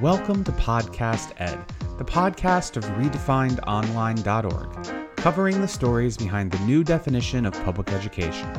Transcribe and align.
Welcome 0.00 0.44
to 0.44 0.52
Podcast 0.52 1.32
Ed, 1.36 1.62
the 1.98 2.04
podcast 2.06 2.78
of 2.78 2.84
redefinedonline.org, 2.84 5.16
covering 5.16 5.60
the 5.60 5.68
stories 5.68 6.16
behind 6.16 6.50
the 6.50 6.58
new 6.60 6.82
definition 6.82 7.44
of 7.44 7.52
public 7.64 7.92
education. 7.92 8.50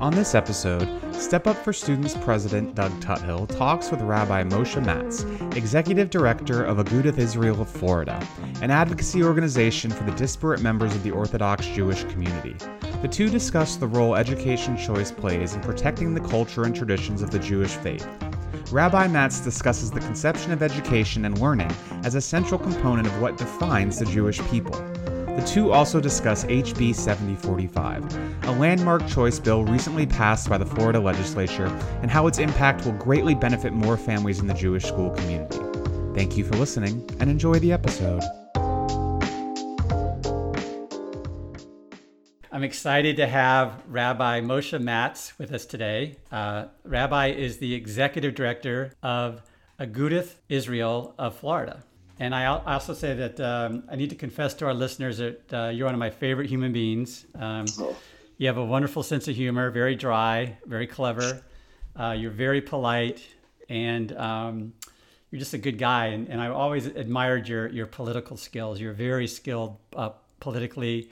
On 0.00 0.12
this 0.12 0.34
episode, 0.34 0.88
Step 1.14 1.46
Up 1.46 1.56
for 1.58 1.72
Students 1.72 2.16
President 2.16 2.74
Doug 2.74 2.90
Tuthill 3.00 3.46
talks 3.56 3.92
with 3.92 4.00
Rabbi 4.00 4.42
Moshe 4.42 4.84
Matz, 4.84 5.22
Executive 5.56 6.10
Director 6.10 6.64
of 6.64 6.78
Agudath 6.78 7.18
Israel 7.18 7.62
of 7.62 7.68
Florida, 7.68 8.20
an 8.60 8.72
advocacy 8.72 9.22
organization 9.22 9.92
for 9.92 10.02
the 10.02 10.16
disparate 10.16 10.60
members 10.60 10.92
of 10.96 11.04
the 11.04 11.12
Orthodox 11.12 11.68
Jewish 11.68 12.02
community. 12.04 12.56
The 13.00 13.08
two 13.08 13.30
discuss 13.30 13.76
the 13.76 13.86
role 13.86 14.16
education 14.16 14.76
choice 14.76 15.12
plays 15.12 15.54
in 15.54 15.60
protecting 15.60 16.14
the 16.14 16.28
culture 16.28 16.64
and 16.64 16.74
traditions 16.74 17.22
of 17.22 17.30
the 17.30 17.38
Jewish 17.38 17.76
faith 17.76 18.08
Rabbi 18.72 19.08
Matz 19.08 19.40
discusses 19.40 19.90
the 19.90 19.98
conception 19.98 20.52
of 20.52 20.62
education 20.62 21.24
and 21.24 21.36
learning 21.40 21.70
as 22.04 22.14
a 22.14 22.20
central 22.20 22.58
component 22.58 23.08
of 23.08 23.20
what 23.20 23.36
defines 23.36 23.98
the 23.98 24.04
Jewish 24.04 24.40
people. 24.48 24.72
The 25.26 25.44
two 25.44 25.72
also 25.72 26.00
discuss 26.00 26.44
HB 26.44 26.94
7045, 26.94 28.44
a 28.44 28.52
landmark 28.52 29.06
choice 29.08 29.40
bill 29.40 29.64
recently 29.64 30.06
passed 30.06 30.48
by 30.48 30.58
the 30.58 30.66
Florida 30.66 31.00
legislature, 31.00 31.66
and 32.02 32.10
how 32.10 32.28
its 32.28 32.38
impact 32.38 32.84
will 32.84 32.92
greatly 32.92 33.34
benefit 33.34 33.72
more 33.72 33.96
families 33.96 34.38
in 34.38 34.46
the 34.46 34.54
Jewish 34.54 34.84
school 34.84 35.10
community. 35.10 35.58
Thank 36.14 36.36
you 36.36 36.44
for 36.44 36.54
listening 36.54 37.08
and 37.18 37.28
enjoy 37.28 37.58
the 37.58 37.72
episode. 37.72 38.22
I'm 42.60 42.64
excited 42.64 43.16
to 43.16 43.26
have 43.26 43.82
Rabbi 43.88 44.42
Moshe 44.42 44.78
Matz 44.78 45.32
with 45.38 45.50
us 45.50 45.64
today. 45.64 46.16
Uh, 46.30 46.66
Rabbi 46.84 47.28
is 47.28 47.56
the 47.56 47.72
executive 47.72 48.34
director 48.34 48.92
of 49.02 49.40
Agudath 49.80 50.34
Israel 50.50 51.14
of 51.18 51.34
Florida. 51.36 51.82
And 52.18 52.34
I 52.34 52.44
also 52.44 52.92
say 52.92 53.14
that 53.14 53.40
um, 53.40 53.84
I 53.90 53.96
need 53.96 54.10
to 54.10 54.14
confess 54.14 54.52
to 54.56 54.66
our 54.66 54.74
listeners 54.74 55.16
that 55.16 55.54
uh, 55.54 55.68
you're 55.70 55.86
one 55.86 55.94
of 55.94 55.98
my 55.98 56.10
favorite 56.10 56.50
human 56.50 56.70
beings. 56.70 57.24
Um, 57.34 57.64
oh. 57.78 57.96
You 58.36 58.46
have 58.48 58.58
a 58.58 58.64
wonderful 58.64 59.02
sense 59.02 59.26
of 59.26 59.34
humor, 59.34 59.70
very 59.70 59.96
dry, 59.96 60.58
very 60.66 60.86
clever. 60.86 61.40
Uh, 61.98 62.10
you're 62.10 62.30
very 62.30 62.60
polite, 62.60 63.22
and 63.70 64.14
um, 64.18 64.74
you're 65.30 65.38
just 65.38 65.54
a 65.54 65.58
good 65.58 65.78
guy. 65.78 66.08
And, 66.08 66.28
and 66.28 66.42
I 66.42 66.48
always 66.48 66.84
admired 66.84 67.48
your, 67.48 67.68
your 67.68 67.86
political 67.86 68.36
skills. 68.36 68.78
You're 68.78 68.92
very 68.92 69.28
skilled 69.28 69.78
uh, 69.96 70.10
politically 70.40 71.10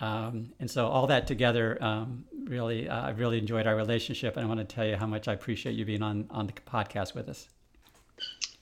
um, 0.00 0.52
and 0.58 0.70
so 0.70 0.86
all 0.86 1.06
that 1.06 1.26
together, 1.26 1.78
um, 1.82 2.24
really, 2.44 2.88
uh, 2.88 3.02
I 3.02 3.10
really 3.10 3.38
enjoyed 3.38 3.66
our 3.66 3.76
relationship, 3.76 4.36
and 4.36 4.44
I 4.44 4.48
want 4.48 4.60
to 4.60 4.74
tell 4.74 4.86
you 4.86 4.96
how 4.96 5.06
much 5.06 5.28
I 5.28 5.32
appreciate 5.32 5.76
you 5.76 5.84
being 5.84 6.02
on 6.02 6.26
on 6.30 6.46
the 6.46 6.52
podcast 6.52 7.14
with 7.14 7.28
us. 7.28 7.48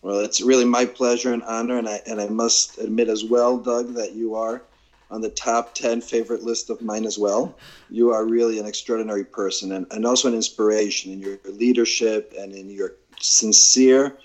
Well, 0.03 0.21
it's 0.21 0.41
really 0.41 0.65
my 0.65 0.85
pleasure 0.85 1.33
and 1.33 1.43
honor, 1.45 1.79
and 1.79 1.89
I 1.89 2.01
and 2.07 2.21
I 2.21 2.29
must 2.29 2.79
admit 2.79 3.09
as 3.09 3.25
well, 3.25 3.59
Doug, 3.59 3.95
that 3.95 4.13
you 4.13 4.35
are 4.35 4.63
on 5.11 5.21
the 5.21 5.31
top 5.31 5.75
ten 5.75 6.01
favorite 6.01 6.43
list 6.43 6.71
of 6.71 6.83
mine 6.83 7.05
as 7.05 7.19
well. 7.19 7.57
You 7.91 8.11
are 8.13 8.27
really 8.27 8.59
an 8.59 8.67
extraordinary 8.67 9.25
person, 9.25 9.73
and, 9.73 9.87
and 9.91 10.05
also 10.05 10.29
an 10.29 10.35
inspiration 10.35 11.13
in 11.13 11.21
your 11.21 11.39
leadership 11.45 12.35
and 12.39 12.53
in 12.53 12.69
your 12.69 12.95
sincere 13.21 14.19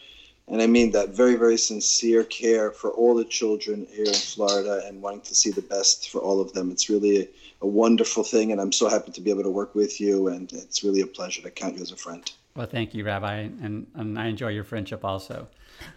and 0.48 0.62
I 0.62 0.68
mean 0.68 0.92
that 0.92 1.10
very, 1.10 1.36
very 1.36 1.58
sincere 1.58 2.24
care 2.24 2.72
for 2.72 2.92
all 2.92 3.16
the 3.16 3.26
children 3.26 3.86
here 3.92 4.06
in 4.06 4.14
Florida 4.14 4.82
and 4.86 5.02
wanting 5.02 5.22
to 5.22 5.36
see 5.36 5.52
the 5.52 5.62
best 5.62 6.10
for 6.10 6.20
all 6.20 6.40
of 6.40 6.54
them. 6.54 6.72
It's 6.72 6.90
really 6.90 7.22
a, 7.22 7.28
a, 7.62 7.68
wonderful 7.68 8.24
thing, 8.24 8.52
and 8.52 8.62
I'm 8.62 8.72
so 8.72 8.88
happy 8.88 9.12
to 9.12 9.22
be 9.22 9.30
able 9.30 9.44
to 9.44 9.50
work 9.50 9.76
with 9.76 10.00
you, 10.00 10.30
and 10.30 10.52
it's 10.54 10.84
really 10.84 11.02
a 11.02 11.08
pleasure 11.08 11.42
to 11.42 11.52
count 11.52 11.76
you 11.76 11.82
as 11.82 11.92
a 11.92 11.98
friend. 11.98 12.32
Well, 12.56 12.66
thank 12.66 12.96
you, 12.96 13.04
Rabbi, 13.04 13.36
and, 13.36 13.88
and 13.94 14.18
I 14.18 14.28
enjoy 14.28 14.50
your 14.50 14.64
friendship 14.64 15.04
also. 15.04 15.48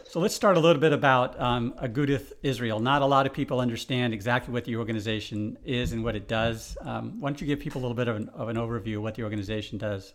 So 0.04 0.20
let's 0.20 0.34
start 0.34 0.56
a 0.56 0.60
little 0.60 0.80
bit 0.80 0.92
about 0.92 1.40
um, 1.40 1.72
Agudath 1.80 2.32
Israel. 2.42 2.80
Not 2.80 3.00
a 3.00 3.06
lot 3.06 3.26
of 3.26 3.32
people 3.32 3.60
understand 3.60 4.12
exactly 4.12 4.52
what 4.52 4.64
the 4.64 4.76
organization 4.76 5.56
is 5.64 5.92
and 5.92 6.04
what 6.04 6.16
it 6.16 6.28
does. 6.28 6.76
Um, 6.82 7.20
why 7.20 7.30
don't 7.30 7.40
you 7.40 7.46
give 7.46 7.60
people 7.60 7.80
a 7.80 7.82
little 7.82 7.94
bit 7.94 8.08
of 8.08 8.16
an, 8.16 8.28
of 8.30 8.48
an 8.48 8.56
overview 8.56 8.96
of 8.96 9.02
what 9.02 9.14
the 9.14 9.22
organization 9.22 9.78
does? 9.78 10.12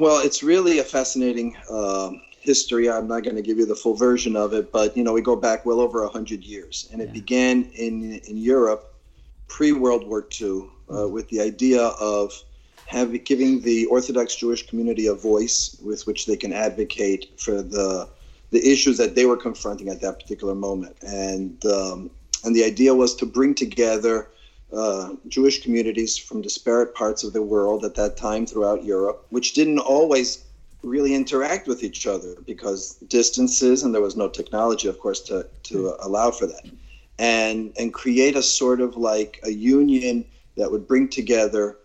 Well, 0.00 0.20
it's 0.24 0.42
really 0.42 0.78
a 0.78 0.84
fascinating 0.84 1.56
um, 1.70 2.22
history. 2.40 2.90
I'm 2.90 3.08
not 3.08 3.24
going 3.24 3.36
to 3.36 3.42
give 3.42 3.58
you 3.58 3.66
the 3.66 3.74
full 3.74 3.94
version 3.94 4.36
of 4.36 4.52
it, 4.52 4.70
but 4.70 4.96
you 4.96 5.02
know, 5.02 5.12
we 5.12 5.22
go 5.22 5.36
back 5.36 5.64
well 5.66 5.80
over 5.80 6.06
hundred 6.06 6.44
years, 6.44 6.88
and 6.92 7.00
it 7.00 7.08
yeah. 7.08 7.14
began 7.14 7.70
in 7.74 8.20
in 8.28 8.36
Europe 8.36 8.94
pre 9.48 9.72
World 9.72 10.06
War 10.06 10.26
II 10.40 10.64
uh, 10.94 11.08
with 11.08 11.28
the 11.30 11.40
idea 11.40 11.82
of 11.82 12.32
having 12.86 13.22
giving 13.24 13.60
the 13.62 13.86
Orthodox 13.86 14.36
Jewish 14.36 14.66
community 14.66 15.06
a 15.06 15.14
voice 15.14 15.76
with 15.82 16.06
which 16.06 16.26
they 16.26 16.36
can 16.36 16.52
advocate 16.52 17.30
for 17.38 17.62
the 17.62 18.08
the 18.50 18.66
issues 18.66 18.96
that 18.96 19.14
they 19.14 19.26
were 19.26 19.36
confronting 19.36 19.88
at 19.88 20.00
that 20.00 20.18
particular 20.20 20.54
moment, 20.54 20.96
and 21.02 21.64
um, 21.66 22.10
and 22.44 22.54
the 22.54 22.64
idea 22.64 22.94
was 22.94 23.14
to 23.16 23.26
bring 23.26 23.54
together 23.54 24.28
uh, 24.72 25.14
Jewish 25.28 25.62
communities 25.62 26.16
from 26.16 26.42
disparate 26.42 26.94
parts 26.94 27.24
of 27.24 27.32
the 27.32 27.42
world 27.42 27.84
at 27.84 27.94
that 27.94 28.16
time 28.16 28.46
throughout 28.46 28.84
Europe, 28.84 29.26
which 29.30 29.54
didn't 29.54 29.78
always 29.78 30.44
really 30.82 31.14
interact 31.14 31.66
with 31.66 31.82
each 31.82 32.06
other 32.06 32.34
because 32.46 32.94
distances 33.08 33.82
and 33.82 33.94
there 33.94 34.02
was 34.02 34.16
no 34.16 34.28
technology, 34.28 34.88
of 34.88 34.98
course, 35.00 35.20
to, 35.20 35.46
to 35.64 35.94
allow 36.00 36.30
for 36.30 36.46
that. 36.46 36.66
And, 37.18 37.72
and 37.78 37.92
create 37.92 38.36
a 38.36 38.42
sort 38.42 38.80
of 38.80 38.96
like 38.96 39.40
a 39.42 39.50
union 39.50 40.24
that 40.56 40.70
would 40.70 40.86
bring 40.86 41.08
together 41.08 41.78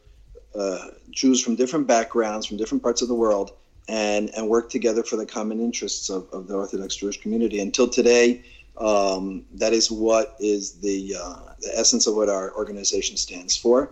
uh, 0.54 0.90
Jews 1.10 1.42
from 1.42 1.56
different 1.56 1.88
backgrounds, 1.88 2.46
from 2.46 2.58
different 2.58 2.84
parts 2.84 3.02
of 3.02 3.08
the 3.08 3.16
world, 3.16 3.52
and, 3.88 4.30
and 4.36 4.48
work 4.48 4.70
together 4.70 5.04
for 5.04 5.16
the 5.16 5.26
common 5.26 5.60
interests 5.60 6.10
of, 6.10 6.28
of 6.32 6.48
the 6.48 6.56
Orthodox 6.56 6.96
Jewish 6.96 7.20
community. 7.20 7.60
Until 7.60 7.90
today, 7.90 8.44
um, 8.78 9.46
that 9.54 9.74
is 9.74 9.92
what 9.92 10.36
is 10.40 10.74
the, 10.74 11.16
uh, 11.20 11.54
the 11.62 11.78
essence 11.78 12.08
of 12.08 12.16
what 12.16 12.30
our 12.30 12.54
organization 12.56 13.18
stands 13.18 13.56
for. 13.56 13.92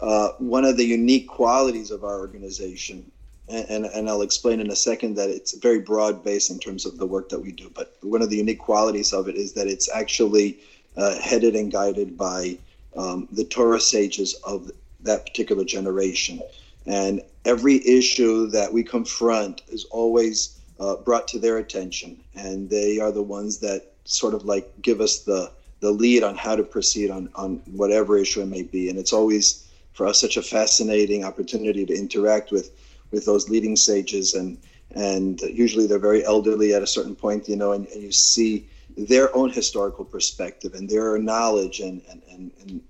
Uh, 0.00 0.30
one 0.38 0.64
of 0.64 0.76
the 0.76 0.84
unique 0.84 1.28
qualities 1.28 1.90
of 1.90 2.04
our 2.04 2.18
organization, 2.18 3.10
and, 3.48 3.68
and, 3.68 3.84
and, 3.86 4.08
I'll 4.08 4.22
explain 4.22 4.60
in 4.60 4.70
a 4.70 4.76
second 4.76 5.14
that 5.16 5.28
it's 5.28 5.52
very 5.52 5.80
broad 5.80 6.24
based 6.24 6.50
in 6.50 6.58
terms 6.58 6.86
of 6.86 6.96
the 6.96 7.06
work 7.06 7.28
that 7.28 7.40
we 7.40 7.52
do, 7.52 7.70
but 7.74 7.96
one 8.00 8.22
of 8.22 8.30
the 8.30 8.36
unique 8.36 8.60
qualities 8.60 9.12
of 9.12 9.28
it 9.28 9.36
is 9.36 9.52
that 9.54 9.66
it's 9.66 9.90
actually 9.90 10.58
uh, 10.96 11.18
headed 11.20 11.54
and 11.54 11.70
guided 11.70 12.16
by 12.16 12.56
um, 12.96 13.28
the 13.32 13.44
Torah 13.44 13.80
sages 13.80 14.34
of 14.44 14.70
that 15.00 15.26
particular 15.26 15.64
generation. 15.64 16.40
And 16.86 17.20
every 17.44 17.86
issue 17.86 18.46
that 18.48 18.72
we 18.72 18.82
confront 18.82 19.62
is 19.68 19.84
always 19.84 20.58
uh, 20.78 20.96
brought 20.96 21.28
to 21.28 21.38
their 21.38 21.58
attention, 21.58 22.18
and 22.34 22.70
they 22.70 22.98
are 22.98 23.12
the 23.12 23.22
ones 23.22 23.58
that 23.58 23.89
sort 24.10 24.34
of 24.34 24.44
like 24.44 24.70
give 24.82 25.00
us 25.00 25.20
the 25.20 25.50
the 25.80 25.90
lead 25.90 26.22
on 26.22 26.36
how 26.36 26.54
to 26.56 26.62
proceed 26.62 27.10
on 27.10 27.30
on 27.34 27.56
whatever 27.66 28.18
issue 28.18 28.42
it 28.42 28.46
may 28.46 28.62
be. 28.62 28.88
And 28.88 28.98
it's 28.98 29.12
always 29.12 29.66
for 29.92 30.06
us 30.06 30.20
such 30.20 30.36
a 30.36 30.42
fascinating 30.42 31.24
opportunity 31.24 31.86
to 31.86 31.94
interact 31.94 32.50
with 32.50 32.70
with 33.10 33.24
those 33.24 33.48
leading 33.48 33.76
sages 33.76 34.34
and 34.34 34.58
and 34.92 35.40
usually 35.42 35.86
they're 35.86 35.98
very 35.98 36.24
elderly 36.24 36.74
at 36.74 36.82
a 36.82 36.86
certain 36.86 37.14
point, 37.14 37.48
you 37.48 37.54
know, 37.54 37.72
and, 37.72 37.86
and 37.88 38.02
you 38.02 38.10
see 38.10 38.68
their 38.96 39.34
own 39.36 39.48
historical 39.48 40.04
perspective 40.04 40.74
and 40.74 40.88
their 40.88 41.16
knowledge 41.16 41.78
and, 41.78 42.02
and, 42.10 42.20
and, 42.28 42.50
and 42.60 42.80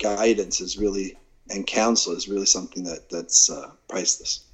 guidance 0.00 0.60
is 0.60 0.76
really 0.76 1.16
and 1.50 1.64
counsel 1.68 2.12
is 2.12 2.28
really 2.28 2.46
something 2.46 2.82
that 2.82 3.08
that's 3.08 3.50
uh, 3.50 3.70
priceless. 3.88 4.46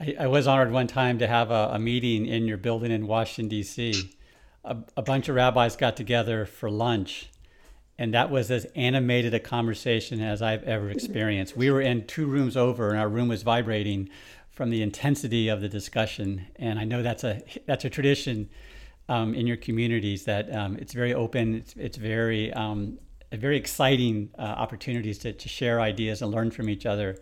I, 0.00 0.16
I, 0.20 0.26
was 0.26 0.48
honored 0.48 0.72
one 0.72 0.88
time 0.88 1.20
to 1.20 1.28
have 1.28 1.52
a, 1.52 1.70
a 1.74 1.78
meeting 1.78 2.26
in 2.26 2.46
your 2.48 2.56
building 2.56 2.90
in 2.90 3.06
Washington 3.06 3.48
D.C 3.48 4.10
a, 4.64 4.76
a 4.96 5.02
bunch 5.02 5.28
of 5.28 5.36
rabbis 5.36 5.76
got 5.76 5.96
together 5.96 6.46
for 6.46 6.70
lunch 6.70 7.30
and 8.00 8.14
that 8.14 8.30
was 8.30 8.50
as 8.50 8.64
animated 8.74 9.34
a 9.34 9.38
conversation 9.38 10.22
as 10.22 10.40
I've 10.40 10.62
ever 10.62 10.88
experienced. 10.88 11.54
We 11.54 11.70
were 11.70 11.82
in 11.82 12.06
two 12.06 12.26
rooms 12.26 12.56
over, 12.56 12.88
and 12.88 12.98
our 12.98 13.10
room 13.10 13.28
was 13.28 13.42
vibrating 13.42 14.08
from 14.48 14.70
the 14.70 14.82
intensity 14.82 15.48
of 15.48 15.60
the 15.60 15.68
discussion. 15.68 16.46
And 16.56 16.78
I 16.78 16.84
know 16.84 17.02
that's 17.02 17.24
a 17.24 17.42
that's 17.66 17.84
a 17.84 17.90
tradition 17.90 18.48
um, 19.10 19.34
in 19.34 19.46
your 19.46 19.58
communities 19.58 20.24
that 20.24 20.50
um, 20.50 20.78
it's 20.78 20.94
very 20.94 21.12
open. 21.12 21.54
It's 21.56 21.74
it's 21.76 21.98
very 21.98 22.50
um, 22.54 22.98
very 23.32 23.58
exciting 23.58 24.30
uh, 24.38 24.42
opportunities 24.44 25.18
to, 25.18 25.34
to 25.34 25.48
share 25.50 25.82
ideas 25.82 26.22
and 26.22 26.32
learn 26.32 26.50
from 26.50 26.70
each 26.70 26.86
other. 26.86 27.18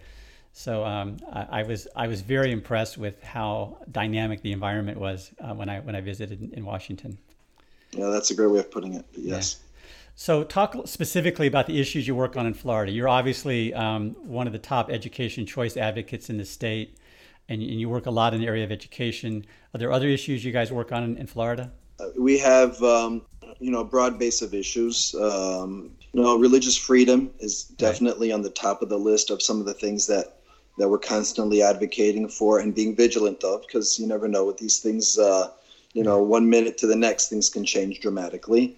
So 0.52 0.84
um, 0.84 1.16
I, 1.32 1.46
I, 1.50 1.62
was 1.64 1.88
I 1.96 2.06
was 2.06 2.20
very 2.20 2.52
impressed 2.52 2.98
with 2.98 3.20
how 3.24 3.78
dynamic 3.90 4.42
the 4.42 4.52
environment 4.52 4.98
was 5.00 5.32
uh, 5.40 5.54
when 5.54 5.68
I 5.68 5.80
when 5.80 5.96
I 5.96 6.02
visited 6.02 6.40
in, 6.40 6.54
in 6.54 6.64
Washington. 6.64 7.18
Yeah, 7.92 8.08
that's 8.08 8.30
a 8.30 8.34
great 8.34 8.50
way 8.50 8.58
of 8.58 8.70
putting 8.70 8.94
it. 8.94 9.04
yes. 9.14 9.56
Yeah. 9.58 9.64
So, 10.14 10.42
talk 10.42 10.76
specifically 10.86 11.46
about 11.46 11.68
the 11.68 11.80
issues 11.80 12.08
you 12.08 12.14
work 12.16 12.36
on 12.36 12.44
in 12.44 12.52
Florida. 12.52 12.90
You're 12.90 13.08
obviously 13.08 13.72
um, 13.72 14.16
one 14.20 14.48
of 14.48 14.52
the 14.52 14.58
top 14.58 14.90
education 14.90 15.46
choice 15.46 15.76
advocates 15.76 16.28
in 16.28 16.38
the 16.38 16.44
state, 16.44 16.98
and, 17.48 17.62
and, 17.62 17.80
you 17.80 17.88
work 17.88 18.06
a 18.06 18.10
lot 18.10 18.34
in 18.34 18.40
the 18.40 18.48
area 18.48 18.64
of 18.64 18.72
education. 18.72 19.46
Are 19.72 19.78
there 19.78 19.92
other 19.92 20.08
issues 20.08 20.44
you 20.44 20.50
guys 20.50 20.72
work 20.72 20.90
on 20.90 21.04
in, 21.04 21.16
in 21.18 21.28
Florida? 21.28 21.70
Uh, 22.00 22.08
we 22.18 22.36
have, 22.38 22.82
um, 22.82 23.22
you 23.60 23.70
know, 23.70 23.78
a 23.78 23.84
broad 23.84 24.18
base 24.18 24.42
of 24.42 24.54
issues. 24.54 25.14
Um, 25.14 25.92
you 26.12 26.20
know, 26.20 26.36
religious 26.36 26.76
freedom 26.76 27.30
is 27.38 27.62
definitely 27.62 28.30
right. 28.30 28.34
on 28.34 28.42
the 28.42 28.50
top 28.50 28.82
of 28.82 28.88
the 28.88 28.98
list 28.98 29.30
of 29.30 29.40
some 29.40 29.60
of 29.60 29.66
the 29.66 29.74
things 29.74 30.08
that 30.08 30.38
that 30.78 30.88
we're 30.88 30.98
constantly 30.98 31.62
advocating 31.62 32.28
for 32.28 32.58
and 32.58 32.74
being 32.74 32.96
vigilant 32.96 33.44
of, 33.44 33.62
because 33.62 34.00
you 34.00 34.06
never 34.08 34.26
know 34.26 34.44
what 34.44 34.58
these 34.58 34.78
things. 34.80 35.16
Uh, 35.16 35.50
You 35.94 36.04
know, 36.04 36.22
one 36.22 36.48
minute 36.50 36.78
to 36.78 36.86
the 36.86 36.96
next, 36.96 37.28
things 37.28 37.48
can 37.48 37.64
change 37.64 38.00
dramatically. 38.00 38.76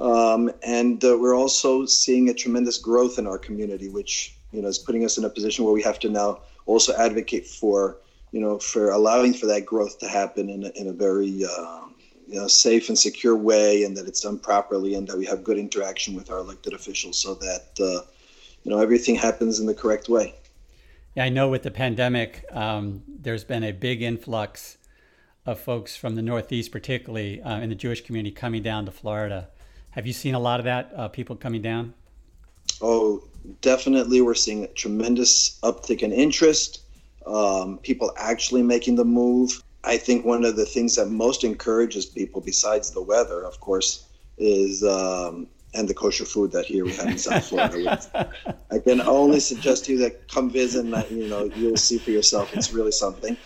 Um, 0.00 0.50
and 0.62 1.02
uh, 1.04 1.16
we're 1.18 1.36
also 1.36 1.86
seeing 1.86 2.28
a 2.28 2.34
tremendous 2.34 2.78
growth 2.78 3.18
in 3.18 3.26
our 3.26 3.38
community, 3.38 3.88
which 3.88 4.36
you 4.52 4.62
know 4.62 4.68
is 4.68 4.78
putting 4.78 5.04
us 5.04 5.18
in 5.18 5.24
a 5.24 5.30
position 5.30 5.64
where 5.64 5.74
we 5.74 5.82
have 5.82 5.98
to 6.00 6.08
now 6.08 6.40
also 6.66 6.94
advocate 6.96 7.46
for 7.46 7.98
you 8.32 8.40
know 8.40 8.58
for 8.58 8.90
allowing 8.90 9.34
for 9.34 9.46
that 9.46 9.66
growth 9.66 9.98
to 9.98 10.08
happen 10.08 10.48
in 10.50 10.64
a, 10.64 10.68
in 10.80 10.88
a 10.88 10.92
very 10.92 11.44
uh, 11.44 11.80
you 12.26 12.36
know 12.36 12.46
safe 12.46 12.88
and 12.88 12.98
secure 12.98 13.36
way, 13.36 13.84
and 13.84 13.96
that 13.96 14.06
it's 14.06 14.20
done 14.20 14.38
properly, 14.38 14.94
and 14.94 15.08
that 15.08 15.18
we 15.18 15.26
have 15.26 15.42
good 15.42 15.58
interaction 15.58 16.14
with 16.14 16.30
our 16.30 16.38
elected 16.38 16.72
officials, 16.72 17.20
so 17.20 17.34
that 17.34 17.68
uh, 17.80 18.06
you 18.62 18.70
know 18.70 18.78
everything 18.78 19.14
happens 19.14 19.58
in 19.60 19.66
the 19.66 19.74
correct 19.74 20.08
way. 20.08 20.34
Yeah, 21.16 21.24
I 21.24 21.28
know 21.28 21.48
with 21.48 21.62
the 21.62 21.70
pandemic, 21.70 22.44
um, 22.52 23.02
there's 23.08 23.42
been 23.42 23.64
a 23.64 23.72
big 23.72 24.02
influx 24.02 24.77
of 25.46 25.60
folks 25.60 25.96
from 25.96 26.14
the 26.14 26.22
Northeast, 26.22 26.70
particularly 26.72 27.40
uh, 27.42 27.60
in 27.60 27.68
the 27.68 27.74
Jewish 27.74 28.04
community, 28.04 28.34
coming 28.34 28.62
down 28.62 28.84
to 28.86 28.90
Florida. 28.90 29.48
Have 29.90 30.06
you 30.06 30.12
seen 30.12 30.34
a 30.34 30.38
lot 30.38 30.60
of 30.60 30.64
that, 30.64 30.92
uh, 30.94 31.08
people 31.08 31.36
coming 31.36 31.62
down? 31.62 31.94
Oh, 32.80 33.24
definitely. 33.60 34.20
We're 34.20 34.34
seeing 34.34 34.64
a 34.64 34.68
tremendous 34.68 35.58
uptick 35.62 36.02
in 36.02 36.12
interest, 36.12 36.82
um, 37.26 37.78
people 37.78 38.12
actually 38.16 38.62
making 38.62 38.96
the 38.96 39.04
move. 39.04 39.62
I 39.84 39.96
think 39.96 40.24
one 40.24 40.44
of 40.44 40.56
the 40.56 40.66
things 40.66 40.96
that 40.96 41.08
most 41.08 41.44
encourages 41.44 42.06
people, 42.06 42.40
besides 42.40 42.90
the 42.90 43.02
weather, 43.02 43.42
of 43.42 43.60
course, 43.60 44.04
is 44.36 44.84
um, 44.84 45.46
and 45.74 45.88
the 45.88 45.94
kosher 45.94 46.24
food 46.24 46.52
that 46.52 46.64
here 46.64 46.84
we 46.84 46.92
have 46.94 47.06
in 47.06 47.18
South 47.18 47.46
Florida. 47.46 48.30
I 48.70 48.78
can 48.78 49.00
only 49.00 49.40
suggest 49.40 49.84
to 49.86 49.92
you 49.92 49.98
that 49.98 50.28
come 50.28 50.50
visit, 50.50 50.84
and 50.84 51.10
you 51.10 51.28
know 51.28 51.44
you'll 51.56 51.76
see 51.76 51.98
for 51.98 52.10
yourself. 52.10 52.54
It's 52.54 52.72
really 52.72 52.92
something. 52.92 53.36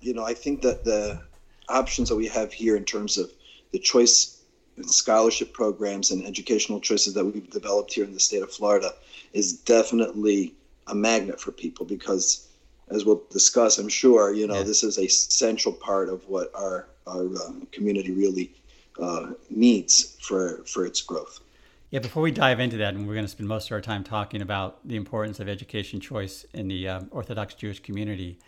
You 0.00 0.14
know, 0.14 0.24
I 0.24 0.34
think 0.34 0.62
that 0.62 0.84
the 0.84 1.20
options 1.68 2.08
that 2.08 2.16
we 2.16 2.28
have 2.28 2.52
here 2.52 2.76
in 2.76 2.84
terms 2.84 3.18
of 3.18 3.30
the 3.72 3.78
choice 3.78 4.40
scholarship 4.82 5.52
programs 5.52 6.10
and 6.10 6.24
educational 6.24 6.80
choices 6.80 7.14
that 7.14 7.24
we've 7.24 7.50
developed 7.50 7.92
here 7.92 8.04
in 8.04 8.14
the 8.14 8.20
state 8.20 8.42
of 8.42 8.52
Florida 8.52 8.94
is 9.32 9.52
definitely 9.52 10.54
a 10.86 10.94
magnet 10.94 11.40
for 11.40 11.52
people 11.52 11.84
because 11.84 12.48
as 12.90 13.04
we'll 13.04 13.22
discuss 13.30 13.78
i'm 13.78 13.88
sure 13.88 14.32
you 14.32 14.46
know 14.46 14.56
yeah. 14.56 14.62
this 14.62 14.82
is 14.82 14.98
a 14.98 15.08
central 15.08 15.74
part 15.74 16.08
of 16.08 16.26
what 16.28 16.50
our 16.54 16.88
our 17.06 17.26
uh, 17.26 17.52
community 17.72 18.12
really 18.12 18.50
uh, 19.00 19.30
needs 19.50 20.16
for 20.20 20.64
for 20.64 20.86
its 20.86 21.00
growth 21.02 21.40
yeah 21.90 22.00
before 22.00 22.22
we 22.22 22.30
dive 22.30 22.60
into 22.60 22.76
that 22.76 22.94
and 22.94 23.06
we're 23.06 23.14
going 23.14 23.24
to 23.24 23.30
spend 23.30 23.48
most 23.48 23.66
of 23.66 23.72
our 23.72 23.80
time 23.80 24.02
talking 24.02 24.42
about 24.42 24.86
the 24.86 24.96
importance 24.96 25.40
of 25.40 25.48
education 25.48 26.00
choice 26.00 26.46
in 26.54 26.68
the 26.68 26.88
um, 26.88 27.08
orthodox 27.10 27.54
jewish 27.54 27.80
community 27.80 28.38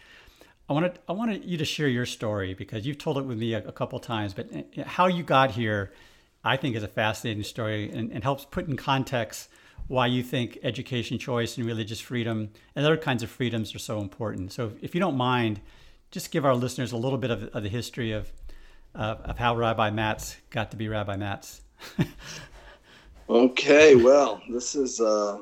I 0.70 0.72
wanted, 0.72 1.00
I 1.08 1.12
wanted 1.12 1.44
you 1.44 1.58
to 1.58 1.64
share 1.64 1.88
your 1.88 2.06
story 2.06 2.54
because 2.54 2.86
you've 2.86 2.98
told 2.98 3.18
it 3.18 3.24
with 3.24 3.38
me 3.38 3.54
a, 3.54 3.58
a 3.66 3.72
couple 3.72 3.98
times, 3.98 4.32
but 4.32 4.48
uh, 4.54 4.84
how 4.84 5.08
you 5.08 5.24
got 5.24 5.50
here 5.50 5.90
I 6.44 6.56
think 6.56 6.76
is 6.76 6.84
a 6.84 6.88
fascinating 6.88 7.42
story 7.42 7.90
and, 7.90 8.10
and 8.12 8.22
helps 8.22 8.44
put 8.44 8.66
in 8.66 8.76
context 8.76 9.48
why 9.88 10.06
you 10.06 10.22
think 10.22 10.58
education 10.62 11.18
choice 11.18 11.56
and 11.56 11.66
religious 11.66 11.98
freedom 12.00 12.50
and 12.76 12.86
other 12.86 12.96
kinds 12.96 13.24
of 13.24 13.30
freedoms 13.30 13.74
are 13.74 13.80
so 13.80 14.00
important. 14.00 14.52
So, 14.52 14.72
if 14.80 14.94
you 14.94 15.00
don't 15.00 15.16
mind, 15.16 15.60
just 16.12 16.30
give 16.30 16.44
our 16.44 16.54
listeners 16.54 16.92
a 16.92 16.96
little 16.96 17.18
bit 17.18 17.32
of, 17.32 17.44
of 17.48 17.64
the 17.64 17.68
history 17.68 18.12
of, 18.12 18.32
uh, 18.94 19.16
of 19.24 19.38
how 19.38 19.56
Rabbi 19.56 19.90
Matz 19.90 20.36
got 20.50 20.70
to 20.70 20.76
be 20.76 20.88
Rabbi 20.88 21.16
Matz. 21.16 21.62
okay, 23.28 23.96
well, 23.96 24.40
this 24.48 24.76
is 24.76 25.00
uh, 25.00 25.38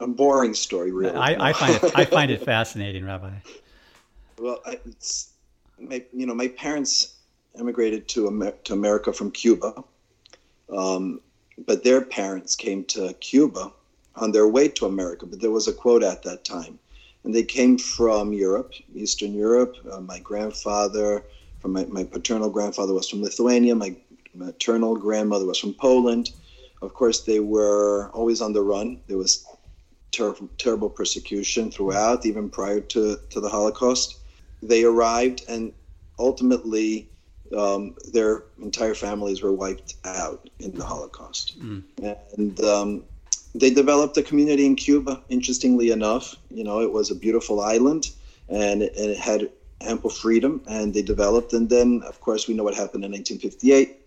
a 0.00 0.06
boring 0.06 0.54
story, 0.54 0.90
really. 0.90 1.16
I, 1.16 1.50
I, 1.50 1.52
find 1.52 1.74
it 1.74 1.92
I 1.94 2.04
find 2.06 2.30
it 2.30 2.42
fascinating, 2.42 3.04
Rabbi. 3.04 3.30
Well, 4.42 4.60
it's 4.66 5.34
my, 5.78 6.02
you 6.12 6.26
know 6.26 6.34
my 6.34 6.48
parents 6.48 7.14
immigrated 7.58 8.08
to 8.08 8.26
Amer- 8.26 8.58
to 8.64 8.72
America 8.72 9.12
from 9.12 9.30
Cuba 9.30 9.84
um, 10.68 11.20
but 11.66 11.84
their 11.84 12.00
parents 12.00 12.56
came 12.56 12.82
to 12.84 13.12
Cuba 13.20 13.72
on 14.16 14.32
their 14.32 14.48
way 14.48 14.66
to 14.68 14.86
America, 14.86 15.26
but 15.26 15.40
there 15.40 15.50
was 15.50 15.68
a 15.68 15.72
quota 15.72 16.08
at 16.08 16.24
that 16.24 16.44
time. 16.44 16.78
And 17.24 17.32
they 17.32 17.44
came 17.44 17.78
from 17.78 18.32
Europe, 18.32 18.72
Eastern 18.94 19.32
Europe. 19.32 19.76
Uh, 19.90 20.00
my 20.00 20.18
grandfather, 20.18 21.24
from 21.60 21.72
my, 21.72 21.84
my 21.84 22.02
paternal 22.02 22.50
grandfather 22.50 22.94
was 22.94 23.08
from 23.08 23.22
Lithuania. 23.22 23.74
My 23.76 23.94
maternal 24.34 24.96
grandmother 24.96 25.46
was 25.46 25.58
from 25.58 25.74
Poland. 25.74 26.30
Of 26.80 26.94
course, 26.94 27.20
they 27.20 27.38
were 27.38 28.10
always 28.12 28.40
on 28.40 28.52
the 28.52 28.62
run. 28.62 29.00
There 29.06 29.18
was 29.18 29.46
ter- 30.10 30.34
terrible 30.58 30.90
persecution 30.90 31.70
throughout, 31.70 32.26
even 32.26 32.50
prior 32.50 32.80
to, 32.80 33.18
to 33.30 33.40
the 33.40 33.48
Holocaust. 33.48 34.16
They 34.62 34.84
arrived 34.84 35.44
and 35.48 35.72
ultimately 36.18 37.08
um, 37.56 37.94
their 38.12 38.44
entire 38.62 38.94
families 38.94 39.42
were 39.42 39.52
wiped 39.52 39.96
out 40.04 40.48
in 40.58 40.72
the 40.72 40.84
Holocaust. 40.84 41.60
Mm. 41.60 41.82
And 42.38 42.60
um, 42.64 43.04
they 43.54 43.70
developed 43.70 44.16
a 44.16 44.22
community 44.22 44.64
in 44.64 44.76
Cuba, 44.76 45.22
interestingly 45.28 45.90
enough. 45.90 46.36
You 46.50 46.64
know, 46.64 46.80
it 46.80 46.92
was 46.92 47.10
a 47.10 47.14
beautiful 47.14 47.60
island 47.60 48.10
and 48.48 48.82
it, 48.82 48.96
and 48.96 49.10
it 49.10 49.18
had 49.18 49.50
ample 49.80 50.10
freedom, 50.10 50.62
and 50.68 50.94
they 50.94 51.02
developed. 51.02 51.52
And 51.52 51.68
then, 51.68 52.02
of 52.06 52.20
course, 52.20 52.48
we 52.48 52.54
know 52.54 52.64
what 52.64 52.74
happened 52.74 53.04
in 53.04 53.12
1958. 53.12 53.98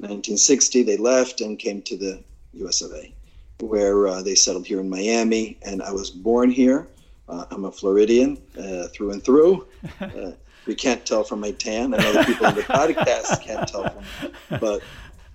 1960, 0.00 0.82
they 0.84 0.96
left 0.96 1.40
and 1.40 1.58
came 1.58 1.82
to 1.82 1.96
the 1.96 2.22
US 2.54 2.82
of 2.82 2.92
A, 2.92 3.12
where 3.60 4.06
uh, 4.06 4.22
they 4.22 4.34
settled 4.34 4.66
here 4.66 4.80
in 4.80 4.88
Miami. 4.88 5.58
And 5.62 5.82
I 5.82 5.92
was 5.92 6.10
born 6.10 6.50
here. 6.50 6.86
Uh, 7.28 7.44
I'm 7.50 7.64
a 7.64 7.72
Floridian 7.72 8.40
uh, 8.58 8.88
through 8.88 9.12
and 9.12 9.22
through. 9.22 9.66
Uh, 10.00 10.32
you 10.66 10.76
can't 10.76 11.06
tell 11.06 11.24
from 11.24 11.40
my 11.40 11.50
tan, 11.52 11.94
and 11.94 12.04
other 12.04 12.24
people 12.24 12.46
in 12.46 12.54
the 12.54 12.62
podcast 12.62 13.42
can't 13.42 13.66
tell 13.66 13.88
from. 13.88 14.60
But 14.60 14.82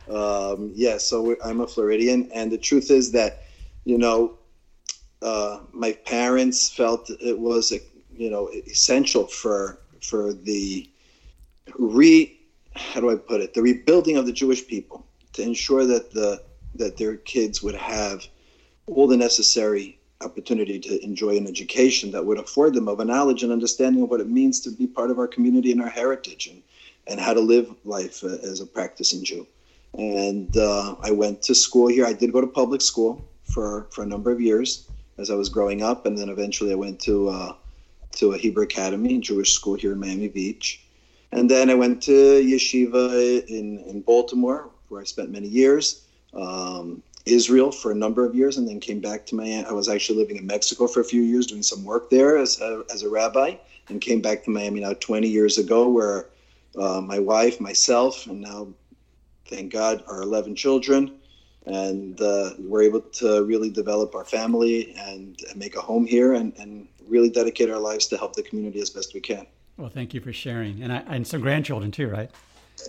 um, 0.10 0.72
yeah, 0.75 0.98
so 0.98 1.36
I'm 1.44 1.62
a 1.62 1.68
Floridian, 1.68 2.30
and 2.34 2.51
the 2.51 2.57
truth 2.57 2.92
is 2.92 3.12
that, 3.13 3.44
you 3.84 3.98
know, 3.98 4.38
uh, 5.24 5.62
my 5.72 5.94
parents 5.94 6.69
felt 6.69 7.10
it 7.10 7.40
was, 7.40 7.72
a, 7.72 7.80
you 8.16 8.30
know, 8.30 8.50
essential 8.50 9.25
for 9.25 9.80
for 10.01 10.34
the 10.34 10.88
re, 11.80 12.39
how 12.75 13.00
do 13.00 13.10
I 13.10 13.16
put 13.16 13.42
it, 13.42 13.54
the 13.54 13.62
rebuilding 13.62 14.18
of 14.18 14.25
the 14.25 14.34
Jewish 14.34 14.68
people 14.68 15.06
to 15.34 15.42
ensure 15.42 15.86
that 15.86 16.12
the 16.12 16.44
that 16.75 16.98
their 16.98 17.18
kids 17.18 17.63
would 17.63 17.75
have 17.75 18.27
all 18.88 19.08
the 19.08 19.17
necessary 19.17 19.98
opportunity 20.22 20.79
to 20.79 21.03
enjoy 21.03 21.38
an 21.38 21.48
education 21.48 22.12
that 22.12 22.25
would 22.25 22.39
afford 22.39 22.74
them 22.74 22.88
of 22.88 23.00
a 23.00 23.05
knowledge 23.05 23.43
and 23.43 23.51
understanding 23.51 24.03
of 24.03 24.10
what 24.10 24.22
it 24.22 24.29
means 24.29 24.60
to 24.62 24.72
be 24.72 24.88
part 24.88 25.12
of 25.12 25.20
our 25.20 25.27
community 25.27 25.72
and 25.72 25.82
our 25.82 25.89
heritage 25.89 26.48
and, 26.48 26.62
and 27.08 27.20
how 27.20 27.34
to 27.34 27.39
live 27.39 27.74
life 27.84 28.24
uh, 28.24 28.38
as 28.43 28.62
a 28.62 28.65
practicing 28.65 29.24
Jew. 29.24 29.46
And 29.98 30.55
uh, 30.58 30.96
I 31.01 31.12
went 31.12 31.41
to 31.43 31.55
school 31.55 31.88
here. 31.88 32.05
I 32.05 32.13
did 32.13 32.32
go 32.32 32.41
to 32.41 32.48
public 32.48 32.82
school 32.82 33.24
for, 33.43 33.88
for 33.91 34.03
a 34.03 34.08
number 34.08 34.32
of 34.32 34.41
years 34.41 34.89
as 35.17 35.29
I 35.29 35.36
was 35.36 35.50
growing 35.50 35.84
up. 35.84 36.05
And 36.05 36.17
then 36.17 36.29
eventually 36.29 36.72
I 36.72 36.75
went 36.75 37.00
to, 37.01 37.29
uh, 37.29 37.53
to 38.13 38.34
a 38.34 38.38
Hebrew 38.38 38.63
Academy, 38.63 39.20
Jewish 39.20 39.53
school 39.53 39.75
here 39.75 39.91
in 39.91 40.00
Miami 40.00 40.29
Beach. 40.29 40.84
And 41.32 41.50
then 41.50 41.70
I 41.70 41.74
went 41.74 42.01
to 42.03 42.12
yeshiva 42.12 43.46
in, 43.48 43.79
in 43.79 44.01
Baltimore, 44.01 44.70
where 44.89 45.01
I 45.01 45.03
spent 45.03 45.32
many 45.32 45.48
years. 45.48 46.05
Um, 46.34 47.01
Israel 47.25 47.72
for 47.72 47.92
a 47.92 47.96
number 47.96 48.25
of 48.25 48.36
years 48.36 48.58
and 48.58 48.68
then 48.68 48.80
came 48.80 49.00
back 49.00 49.25
to 49.27 49.36
Miami. 49.36 49.65
I 49.65 49.72
was 49.72 49.88
actually 49.88 50.20
living 50.20 50.38
in 50.38 50.46
Mexico 50.46 50.88
for 50.88 51.00
a 51.00 51.06
few 51.06 51.22
years 51.22 51.48
doing 51.48 51.63
some 51.63 51.84
work 51.84 52.10
there 52.10 52.38
as 52.38 52.60
a, 52.60 52.84
as 52.94 53.03
a 53.03 53.10
rabbi 53.10 53.56
and 53.89 54.01
came 54.01 54.22
back 54.22 54.44
to 54.44 54.50
Miami 54.50 54.82
now 54.82 54.94
20 54.94 55.27
years 55.27 55.58
ago 55.58 55.88
where 55.89 56.27
uh, 56.77 57.01
my 57.01 57.20
wife, 57.20 57.60
myself, 57.60 58.27
and 58.27 58.42
now, 58.42 58.68
thank 59.46 59.72
God, 59.72 60.03
our 60.08 60.22
11 60.22 60.56
children. 60.56 61.13
And 61.65 62.20
uh, 62.20 62.51
we're 62.60 62.82
able 62.82 63.00
to 63.01 63.44
really 63.46 63.70
develop 63.70 64.15
our 64.15 64.25
family 64.25 64.94
and, 64.98 65.39
and 65.50 65.58
make 65.58 65.77
a 65.77 65.82
home 65.82 66.06
here 66.06 66.34
and, 66.34 66.53
and 66.58 66.88
really 67.08 67.30
dedicate 67.30 67.70
our 67.70 67.80
lives 67.80 68.08
to 68.08 68.18
help 68.18 68.36
the 68.36 68.44
community 68.44 68.82
as 68.82 68.89
best 68.89 69.13
we 69.13 69.22
can. 69.22 69.46
Well, 69.77 69.89
thank 69.89 70.13
you 70.13 70.20
for 70.20 70.34
sharing. 70.34 70.84
And, 70.84 70.92
I, 70.92 70.98
and 71.08 71.25
some 71.25 71.42
grandchildren 71.42 71.92
too, 71.92 72.10
right? 72.10 72.30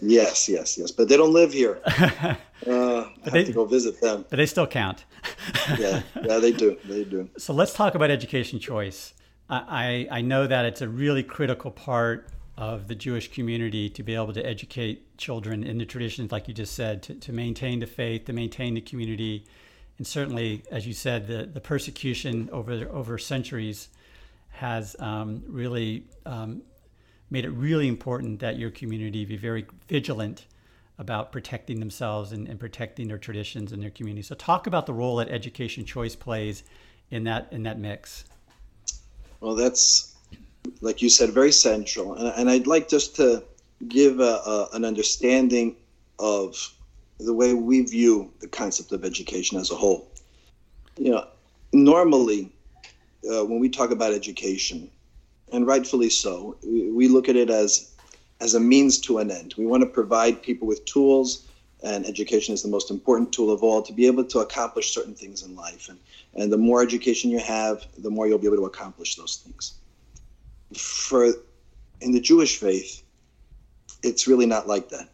Yes, 0.02 0.48
yes, 0.48 0.78
yes. 0.78 0.90
But 0.90 1.08
they 1.08 1.16
don't 1.16 1.32
live 1.32 1.52
here. 1.52 1.80
Uh, 2.66 3.10
I 3.20 3.24
have 3.24 3.32
they, 3.34 3.44
to 3.44 3.52
go 3.52 3.66
visit 3.66 4.00
them. 4.00 4.24
But 4.30 4.36
they 4.36 4.46
still 4.46 4.66
count. 4.66 5.04
yeah, 5.78 6.00
yeah, 6.22 6.38
they 6.38 6.50
do. 6.50 6.78
They 6.86 7.04
do. 7.04 7.28
So 7.36 7.52
let's 7.52 7.74
talk 7.74 7.94
about 7.94 8.10
education 8.10 8.58
choice. 8.58 9.12
I, 9.50 10.08
I 10.10 10.22
know 10.22 10.46
that 10.46 10.64
it's 10.64 10.80
a 10.80 10.88
really 10.88 11.22
critical 11.22 11.70
part 11.70 12.30
of 12.56 12.88
the 12.88 12.94
Jewish 12.94 13.30
community 13.32 13.90
to 13.90 14.02
be 14.02 14.14
able 14.14 14.32
to 14.32 14.46
educate 14.46 15.18
children 15.18 15.64
in 15.64 15.78
the 15.78 15.84
traditions, 15.84 16.32
like 16.32 16.48
you 16.48 16.54
just 16.54 16.74
said, 16.74 17.02
to, 17.02 17.14
to 17.16 17.32
maintain 17.32 17.80
the 17.80 17.86
faith, 17.86 18.24
to 18.26 18.32
maintain 18.32 18.74
the 18.74 18.80
community. 18.80 19.44
And 19.98 20.06
certainly, 20.06 20.62
as 20.70 20.86
you 20.86 20.92
said, 20.92 21.26
the, 21.26 21.46
the 21.46 21.60
persecution 21.60 22.48
over, 22.52 22.88
over 22.90 23.18
centuries 23.18 23.88
has 24.50 24.94
um, 25.00 25.42
really 25.46 26.04
um, 26.24 26.62
made 27.30 27.44
it 27.44 27.50
really 27.50 27.88
important 27.88 28.40
that 28.40 28.58
your 28.58 28.70
community 28.70 29.24
be 29.24 29.36
very 29.36 29.66
vigilant 29.88 30.46
about 30.98 31.32
protecting 31.32 31.80
themselves 31.80 32.32
and, 32.32 32.46
and, 32.46 32.60
protecting 32.60 33.08
their 33.08 33.18
traditions 33.18 33.72
and 33.72 33.82
their 33.82 33.90
community. 33.90 34.22
So 34.22 34.36
talk 34.36 34.66
about 34.68 34.86
the 34.86 34.92
role 34.92 35.16
that 35.16 35.28
education 35.28 35.84
choice 35.84 36.14
plays 36.14 36.62
in 37.10 37.24
that 37.24 37.48
in 37.50 37.64
that 37.64 37.78
mix. 37.78 38.24
Well, 39.40 39.56
that's 39.56 40.14
like 40.80 41.02
you 41.02 41.10
said, 41.10 41.30
very 41.30 41.52
central, 41.52 42.14
and, 42.14 42.28
and 42.36 42.50
I'd 42.50 42.66
like 42.66 42.88
just 42.88 43.16
to 43.16 43.42
give 43.88 44.20
a, 44.20 44.40
a, 44.46 44.68
an 44.72 44.84
understanding 44.84 45.76
of 46.18 46.72
the 47.18 47.34
way 47.34 47.54
we 47.54 47.82
view 47.82 48.32
the 48.40 48.48
concept 48.48 48.92
of 48.92 49.04
education 49.04 49.58
as 49.58 49.70
a 49.70 49.74
whole. 49.74 50.10
You 50.96 51.12
know, 51.12 51.28
normally 51.72 52.52
uh, 53.30 53.44
when 53.44 53.58
we 53.58 53.68
talk 53.68 53.90
about 53.90 54.12
education, 54.12 54.90
and 55.52 55.66
rightfully 55.66 56.10
so, 56.10 56.56
we, 56.64 57.08
look 57.08 57.28
at 57.28 57.36
it 57.36 57.50
as 57.50 57.90
as 58.40 58.54
a 58.54 58.60
means 58.60 58.98
to 58.98 59.18
an 59.18 59.30
end. 59.30 59.54
We 59.56 59.66
want 59.66 59.82
to 59.82 59.88
provide 59.88 60.42
people 60.42 60.66
with 60.66 60.84
tools, 60.84 61.46
and 61.82 62.04
education 62.04 62.52
is 62.52 62.62
the 62.62 62.68
most 62.68 62.90
important 62.90 63.32
tool 63.32 63.50
of 63.50 63.62
all 63.62 63.80
to 63.82 63.92
be 63.92 64.06
able 64.06 64.24
to 64.24 64.40
accomplish 64.40 64.92
certain 64.92 65.14
things 65.14 65.42
in 65.42 65.54
life. 65.54 65.88
And 65.88 65.98
and 66.34 66.52
the 66.52 66.58
more 66.58 66.82
education 66.82 67.30
you 67.30 67.38
have, 67.38 67.86
the 67.98 68.10
more 68.10 68.26
you'll 68.26 68.38
be 68.38 68.46
able 68.46 68.58
to 68.58 68.64
accomplish 68.64 69.16
those 69.16 69.36
things. 69.36 69.74
For 70.76 71.32
in 72.00 72.12
the 72.12 72.20
Jewish 72.20 72.58
faith, 72.58 73.02
it's 74.02 74.26
really 74.26 74.46
not 74.46 74.66
like 74.66 74.88
that. 74.90 75.08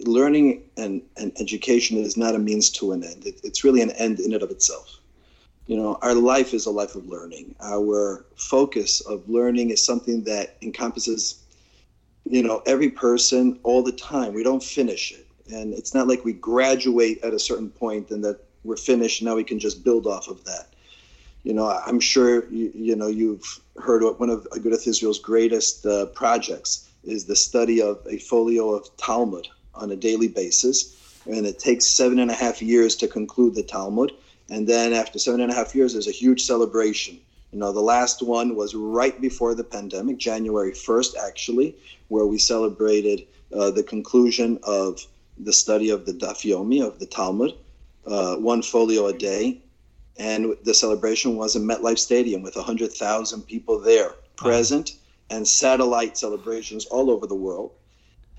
Learning 0.00 0.62
and, 0.76 1.02
and 1.16 1.32
education 1.40 1.96
is 1.96 2.16
not 2.16 2.34
a 2.34 2.38
means 2.38 2.70
to 2.70 2.92
an 2.92 3.04
end. 3.04 3.26
It, 3.26 3.40
it's 3.44 3.62
really 3.62 3.80
an 3.82 3.90
end 3.92 4.18
in 4.20 4.34
and 4.34 4.42
of 4.42 4.50
itself. 4.50 4.98
You 5.66 5.76
know, 5.76 5.98
our 6.02 6.14
life 6.14 6.54
is 6.54 6.66
a 6.66 6.70
life 6.70 6.94
of 6.94 7.06
learning. 7.06 7.54
Our 7.60 8.24
focus 8.36 9.00
of 9.00 9.28
learning 9.28 9.70
is 9.70 9.84
something 9.84 10.22
that 10.24 10.56
encompasses, 10.62 11.42
you 12.24 12.42
know, 12.42 12.62
every 12.66 12.88
person 12.90 13.58
all 13.64 13.82
the 13.82 13.92
time. 13.92 14.32
We 14.32 14.44
don't 14.44 14.62
finish 14.62 15.12
it. 15.12 15.26
And 15.52 15.74
it's 15.74 15.92
not 15.94 16.06
like 16.06 16.24
we 16.24 16.32
graduate 16.32 17.22
at 17.22 17.34
a 17.34 17.38
certain 17.38 17.70
point 17.70 18.10
and 18.10 18.24
that 18.24 18.40
we're 18.62 18.76
finished. 18.76 19.22
Now 19.22 19.34
we 19.34 19.44
can 19.44 19.58
just 19.58 19.84
build 19.84 20.06
off 20.06 20.28
of 20.28 20.44
that. 20.44 20.68
You 21.42 21.54
know, 21.54 21.68
I'm 21.68 22.00
sure 22.00 22.48
you, 22.50 22.72
you 22.74 22.96
know 22.96 23.06
you've 23.06 23.60
heard 23.80 24.02
one 24.18 24.30
of 24.30 24.48
Agudath 24.50 24.88
Israel's 24.88 25.20
greatest 25.20 25.86
uh, 25.86 26.06
projects 26.06 26.88
is 27.04 27.24
the 27.24 27.36
study 27.36 27.80
of 27.80 28.04
a 28.10 28.18
folio 28.18 28.70
of 28.70 28.94
Talmud 28.96 29.46
on 29.74 29.92
a 29.92 29.96
daily 29.96 30.26
basis, 30.26 31.20
and 31.26 31.46
it 31.46 31.60
takes 31.60 31.86
seven 31.86 32.18
and 32.18 32.30
a 32.32 32.34
half 32.34 32.60
years 32.60 32.96
to 32.96 33.06
conclude 33.06 33.54
the 33.54 33.62
Talmud. 33.62 34.12
And 34.48 34.66
then 34.66 34.92
after 34.92 35.18
seven 35.18 35.40
and 35.40 35.50
a 35.50 35.54
half 35.54 35.74
years, 35.74 35.92
there's 35.92 36.08
a 36.08 36.12
huge 36.12 36.42
celebration. 36.42 37.18
You 37.52 37.58
know, 37.58 37.72
the 37.72 37.80
last 37.80 38.22
one 38.22 38.54
was 38.54 38.74
right 38.74 39.18
before 39.20 39.54
the 39.54 39.64
pandemic, 39.64 40.18
January 40.18 40.72
1st, 40.72 41.16
actually, 41.16 41.76
where 42.08 42.26
we 42.26 42.38
celebrated 42.38 43.26
uh, 43.52 43.70
the 43.70 43.82
conclusion 43.82 44.58
of 44.62 45.06
the 45.38 45.52
study 45.52 45.90
of 45.90 46.06
the 46.06 46.12
Daf 46.12 46.44
Yomi 46.44 46.84
of 46.86 46.98
the 46.98 47.06
Talmud 47.06 47.54
uh, 48.06 48.36
one 48.36 48.62
folio 48.62 49.06
a 49.06 49.12
day. 49.12 49.60
And 50.18 50.56
the 50.64 50.74
celebration 50.74 51.36
was 51.36 51.56
in 51.56 51.62
MetLife 51.62 51.98
Stadium 51.98 52.42
with 52.42 52.56
100,000 52.56 53.42
people 53.42 53.78
there 53.78 54.14
present 54.36 54.92
and 55.30 55.46
satellite 55.46 56.16
celebrations 56.16 56.86
all 56.86 57.10
over 57.10 57.26
the 57.26 57.34
world. 57.34 57.72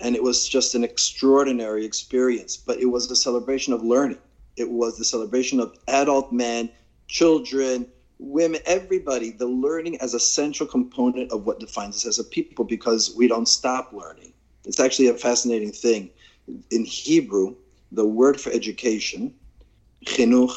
And 0.00 0.16
it 0.16 0.22
was 0.22 0.48
just 0.48 0.74
an 0.74 0.84
extraordinary 0.84 1.84
experience. 1.84 2.56
But 2.56 2.80
it 2.80 2.86
was 2.86 3.10
a 3.10 3.16
celebration 3.16 3.72
of 3.72 3.82
learning. 3.82 4.18
It 4.58 4.70
was 4.70 4.98
the 4.98 5.04
celebration 5.04 5.60
of 5.60 5.76
adult 5.88 6.32
men, 6.32 6.70
children, 7.06 7.86
women, 8.18 8.60
everybody, 8.66 9.30
the 9.30 9.46
learning 9.46 10.00
as 10.00 10.14
a 10.14 10.20
central 10.20 10.68
component 10.68 11.30
of 11.30 11.46
what 11.46 11.60
defines 11.60 11.96
us 11.96 12.06
as 12.06 12.18
a 12.18 12.24
people 12.24 12.64
because 12.64 13.14
we 13.16 13.28
don't 13.28 13.48
stop 13.48 13.92
learning. 13.92 14.32
It's 14.64 14.80
actually 14.80 15.08
a 15.08 15.14
fascinating 15.14 15.72
thing. 15.72 16.10
In 16.70 16.84
Hebrew, 16.84 17.54
the 17.92 18.06
word 18.06 18.40
for 18.40 18.50
education 18.50 19.34
chinuch 20.04 20.54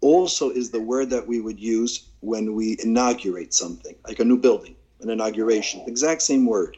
also 0.00 0.50
is 0.50 0.70
the 0.70 0.80
word 0.80 1.10
that 1.10 1.26
we 1.26 1.40
would 1.40 1.58
use 1.58 2.08
when 2.20 2.54
we 2.54 2.76
inaugurate 2.82 3.52
something, 3.52 3.94
like 4.06 4.20
a 4.20 4.24
new 4.24 4.36
building, 4.36 4.76
an 5.00 5.10
inauguration, 5.10 5.82
exact 5.86 6.22
same 6.22 6.46
word. 6.46 6.76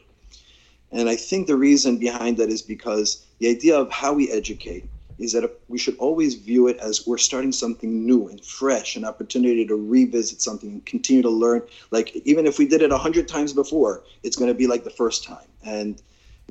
And 0.91 1.07
I 1.07 1.15
think 1.15 1.47
the 1.47 1.55
reason 1.55 1.97
behind 1.97 2.37
that 2.37 2.49
is 2.49 2.61
because 2.61 3.25
the 3.39 3.49
idea 3.49 3.77
of 3.77 3.91
how 3.91 4.13
we 4.13 4.31
educate 4.31 4.85
is 5.21 5.33
that 5.33 5.49
we 5.67 5.77
should 5.77 5.97
always 5.97 6.35
view 6.35 6.67
it 6.67 6.77
as 6.77 7.05
we're 7.05 7.17
starting 7.17 7.51
something 7.51 8.05
new 8.05 8.27
and 8.27 8.43
fresh, 8.43 8.95
an 8.95 9.05
opportunity 9.05 9.65
to 9.65 9.75
revisit 9.75 10.41
something 10.41 10.69
and 10.69 10.85
continue 10.85 11.21
to 11.21 11.29
learn. 11.29 11.61
Like 11.91 12.15
even 12.25 12.47
if 12.47 12.57
we 12.57 12.67
did 12.67 12.81
it 12.81 12.91
a 12.91 12.97
hundred 12.97 13.27
times 13.27 13.53
before, 13.53 14.03
it's 14.23 14.35
going 14.35 14.49
to 14.49 14.57
be 14.57 14.67
like 14.67 14.83
the 14.83 14.89
first 14.89 15.23
time. 15.23 15.47
And 15.63 16.01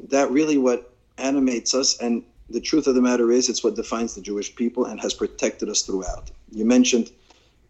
that 0.08 0.30
really 0.30 0.56
what 0.56 0.92
animates 1.18 1.74
us. 1.74 1.98
And 1.98 2.22
the 2.48 2.60
truth 2.60 2.86
of 2.86 2.94
the 2.94 3.02
matter 3.02 3.32
is, 3.32 3.48
it's 3.48 3.64
what 3.64 3.76
defines 3.76 4.14
the 4.14 4.20
Jewish 4.20 4.54
people 4.54 4.86
and 4.86 5.00
has 5.00 5.14
protected 5.14 5.68
us 5.68 5.82
throughout. 5.82 6.30
You 6.52 6.64
mentioned 6.64 7.10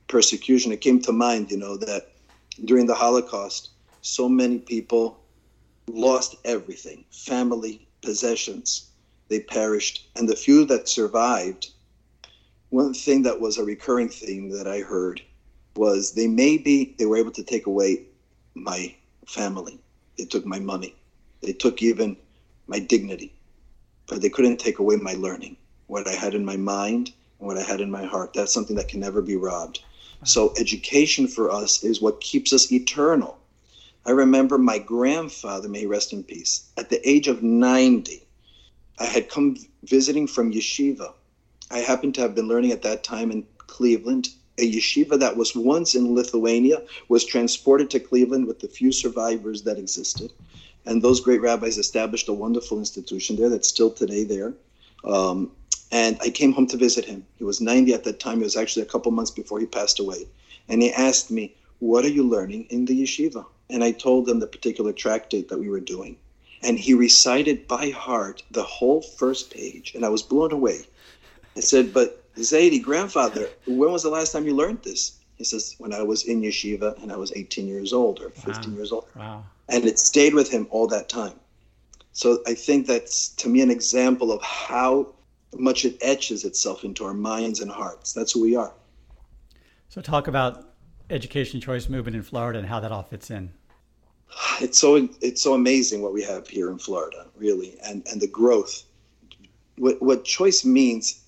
persecution. 0.09 0.73
It 0.73 0.81
came 0.81 1.01
to 1.03 1.13
mind, 1.13 1.51
you 1.51 1.57
know, 1.57 1.77
that 1.79 2.13
during 2.65 2.87
the 2.87 2.95
Holocaust, 2.95 3.71
so 4.03 4.29
many 4.29 4.59
people 4.59 5.21
lost 5.89 6.37
everything 6.45 7.05
family, 7.11 7.87
possessions. 8.03 8.90
They 9.31 9.41
perished. 9.41 10.11
And 10.17 10.29
the 10.29 10.37
few 10.37 10.67
that 10.67 10.89
survived, 10.89 11.71
one 12.69 12.93
thing 12.93 13.23
that 13.23 13.41
was 13.41 13.57
a 13.57 13.65
recurring 13.65 14.11
theme 14.11 14.51
that 14.51 14.67
I 14.67 14.81
heard 14.81 15.23
was 15.77 16.13
they 16.13 16.27
maybe 16.27 16.95
they 16.99 17.07
were 17.07 17.17
able 17.17 17.33
to 17.33 17.43
take 17.43 17.67
away 17.67 18.03
my 18.55 18.95
family. 19.27 19.81
They 20.19 20.27
took 20.27 20.45
my 20.45 20.59
money. 20.59 20.95
They 21.41 21.55
took 21.55 21.83
even 21.83 22.19
my 22.67 22.79
dignity 22.79 23.33
but 24.11 24.21
they 24.21 24.29
couldn't 24.29 24.59
take 24.59 24.81
away 24.81 24.97
my 24.97 25.15
learning, 25.15 25.57
what 25.87 26.09
I 26.09 26.13
had 26.13 26.35
in 26.35 26.45
my 26.45 26.57
mind 26.57 27.13
and 27.39 27.47
what 27.47 27.57
I 27.57 27.63
had 27.63 27.81
in 27.81 27.93
my 27.93 28.05
heart. 28.05 28.33
That's 28.35 28.53
something 28.53 28.75
that 28.77 28.89
can 28.89 28.99
never 28.99 29.23
be 29.23 29.37
robbed. 29.37 29.79
So 30.25 30.53
education 30.59 31.29
for 31.29 31.51
us 31.51 31.85
is 31.85 32.03
what 32.03 32.21
keeps 32.21 32.53
us 32.53 32.73
eternal. 32.73 33.39
I 34.05 34.11
remember 34.11 34.59
my 34.59 34.79
grandfather, 34.79 35.69
may 35.69 35.81
he 35.81 35.87
rest 35.87 36.13
in 36.13 36.25
peace, 36.25 36.69
at 36.77 36.91
the 36.91 37.09
age 37.09 37.29
of 37.29 37.43
90, 37.43 38.27
I 39.01 39.07
had 39.07 39.31
come 39.31 39.57
visiting 39.83 40.27
from 40.27 40.53
yeshiva. 40.53 41.15
I 41.71 41.79
happened 41.79 42.15
to 42.17 42.21
have 42.21 42.35
been 42.35 42.49
learning 42.49 42.73
at 42.73 42.83
that 42.83 43.03
time 43.03 43.31
in 43.31 43.47
Cleveland. 43.57 44.29
A 44.59 44.71
yeshiva 44.71 45.19
that 45.19 45.39
was 45.39 45.57
once 45.57 45.95
in 45.95 46.15
Lithuania 46.15 46.83
was 47.09 47.25
transported 47.25 47.89
to 47.91 48.01
Cleveland 48.01 48.47
with 48.47 48.61
the 48.61 48.69
few 48.69 48.93
survivors 48.93 49.63
that 49.63 49.79
existed. 49.79 50.33
And 50.85 51.01
those 51.01 51.21
great 51.21 51.41
rabbis 51.41 51.79
established 51.79 52.29
a 52.29 52.35
wonderful 52.35 52.79
institution 52.79 53.37
there 53.37 53.49
that's 53.49 53.69
still 53.69 53.91
today 53.91 54.25
there. 54.25 54.53
Um, 55.03 55.51
and 55.91 56.19
I 56.21 56.29
came 56.29 56.53
home 56.53 56.67
to 56.67 56.77
visit 56.77 57.07
him. 57.07 57.25
He 57.37 57.45
was 57.45 57.61
90 57.61 57.95
at 57.95 58.05
that 58.05 58.21
time. 58.21 58.41
It 58.41 58.45
was 58.45 58.57
actually 58.57 58.83
a 58.83 58.93
couple 58.93 59.11
months 59.13 59.31
before 59.31 59.61
he 59.61 59.67
passed 59.67 59.99
away. 59.99 60.27
And 60.69 60.83
he 60.83 60.93
asked 60.93 61.31
me, 61.31 61.55
What 61.79 62.05
are 62.05 62.11
you 62.11 62.23
learning 62.23 62.67
in 62.69 62.85
the 62.85 63.03
yeshiva? 63.03 63.47
And 63.71 63.83
I 63.83 63.93
told 63.93 64.29
him 64.29 64.41
the 64.41 64.47
particular 64.47 64.93
tractate 64.93 65.49
that 65.49 65.59
we 65.59 65.71
were 65.71 65.81
doing. 65.81 66.19
And 66.63 66.79
he 66.79 66.95
recited 66.95 67.67
by 67.67 67.91
heart 67.91 68.43
the 68.51 68.63
whole 68.63 69.03
first 69.03 69.51
page. 69.51 69.95
And 69.95 70.05
I 70.05 70.09
was 70.09 70.23
blown 70.23 70.53
away. 70.53 70.83
I 71.57 71.61
said, 71.61 71.93
But 71.93 72.23
Zaidi, 72.37 72.83
grandfather, 72.83 73.49
when 73.67 73.93
was 73.93 74.03
the 74.03 74.11
last 74.11 74.33
time 74.33 74.47
you 74.47 74.55
learned 74.55 74.83
this? 74.83 75.19
He 75.37 75.45
says, 75.45 75.75
When 75.79 75.93
I 75.93 76.03
was 76.03 76.25
in 76.25 76.43
yeshiva 76.43 77.03
and 77.03 77.11
I 77.11 77.17
was 77.17 77.33
18 77.35 77.67
years 77.67 77.93
old 77.93 78.21
or 78.21 78.31
15 78.31 78.73
wow. 78.73 78.77
years 78.77 78.93
old. 78.93 79.07
Wow 79.17 79.45
and 79.71 79.85
it 79.85 79.99
stayed 79.99 80.35
with 80.35 80.51
him 80.51 80.67
all 80.71 80.87
that 80.89 81.09
time. 81.09 81.33
So 82.13 82.43
I 82.47 82.55
think 82.55 82.87
that's 82.87 83.29
to 83.37 83.49
me 83.49 83.63
an 83.63 83.71
example 83.71 84.33
of 84.33 84.43
how 84.43 85.15
much 85.57 85.85
it 85.85 85.97
etches 86.03 86.45
itself 86.45 86.85
into 86.85 87.05
our 87.05 87.15
minds 87.15 87.61
and 87.61 87.71
hearts. 87.71 88.13
That's 88.13 88.33
who 88.33 88.43
we 88.43 88.57
are. 88.57 88.73
So 89.89 90.01
talk 90.01 90.29
about 90.29 90.75
education 91.09 91.61
choice 91.61 91.89
movement 91.89 92.17
in 92.17 92.23
Florida 92.23 92.59
and 92.59 92.69
how 92.69 92.81
that 92.81 92.93
all 92.93 93.03
fits 93.03 93.31
in. 93.31 93.53
It's 94.61 94.79
so 94.79 95.09
it's 95.21 95.43
so 95.43 95.55
amazing 95.55 96.03
what 96.03 96.13
we 96.13 96.23
have 96.23 96.47
here 96.49 96.71
in 96.71 96.79
Florida, 96.79 97.27
really, 97.37 97.79
and 97.85 98.07
and 98.11 98.21
the 98.21 98.29
growth. 98.29 98.85
What 99.77 100.01
what 100.03 100.25
choice 100.25 100.65
means, 100.65 101.25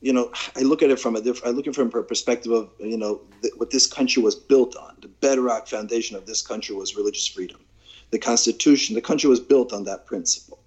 you 0.00 0.12
know, 0.12 0.32
I 0.56 0.60
look 0.60 0.82
at 0.82 0.90
it 0.90 0.98
from 0.98 1.16
a 1.16 1.20
different. 1.20 1.52
I 1.52 1.56
look 1.56 1.66
at 1.66 1.72
it 1.72 1.76
from 1.76 1.88
a 1.88 2.02
perspective 2.02 2.52
of 2.52 2.70
you 2.78 2.96
know 2.96 3.20
th- 3.42 3.54
what 3.58 3.70
this 3.70 3.86
country 3.86 4.22
was 4.22 4.34
built 4.34 4.74
on. 4.76 4.96
The 5.00 5.08
bedrock 5.08 5.68
foundation 5.68 6.16
of 6.16 6.26
this 6.26 6.42
country 6.42 6.74
was 6.74 6.96
religious 6.96 7.26
freedom 7.26 7.60
the 8.12 8.18
Constitution, 8.18 8.94
the 8.94 9.00
country 9.00 9.28
was 9.28 9.40
built 9.40 9.72
on 9.72 9.84
that 9.84 10.06
principle. 10.06 10.60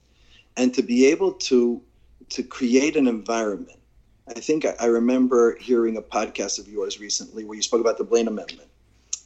And 0.58 0.74
to 0.74 0.84
be 0.84 1.06
able 1.06 1.32
to 1.34 1.82
to 2.30 2.42
create 2.42 2.96
an 2.96 3.08
environment, 3.08 3.80
I 4.28 4.40
think 4.40 4.66
I, 4.66 4.74
I 4.80 4.86
remember 4.86 5.56
hearing 5.60 5.96
a 5.96 6.02
podcast 6.02 6.58
of 6.58 6.68
yours 6.68 7.00
recently 7.00 7.46
where 7.46 7.56
you 7.56 7.62
spoke 7.62 7.82
about 7.82 8.00
the 8.00 8.04
Blaine 8.04 8.28
Amendment 8.28 8.68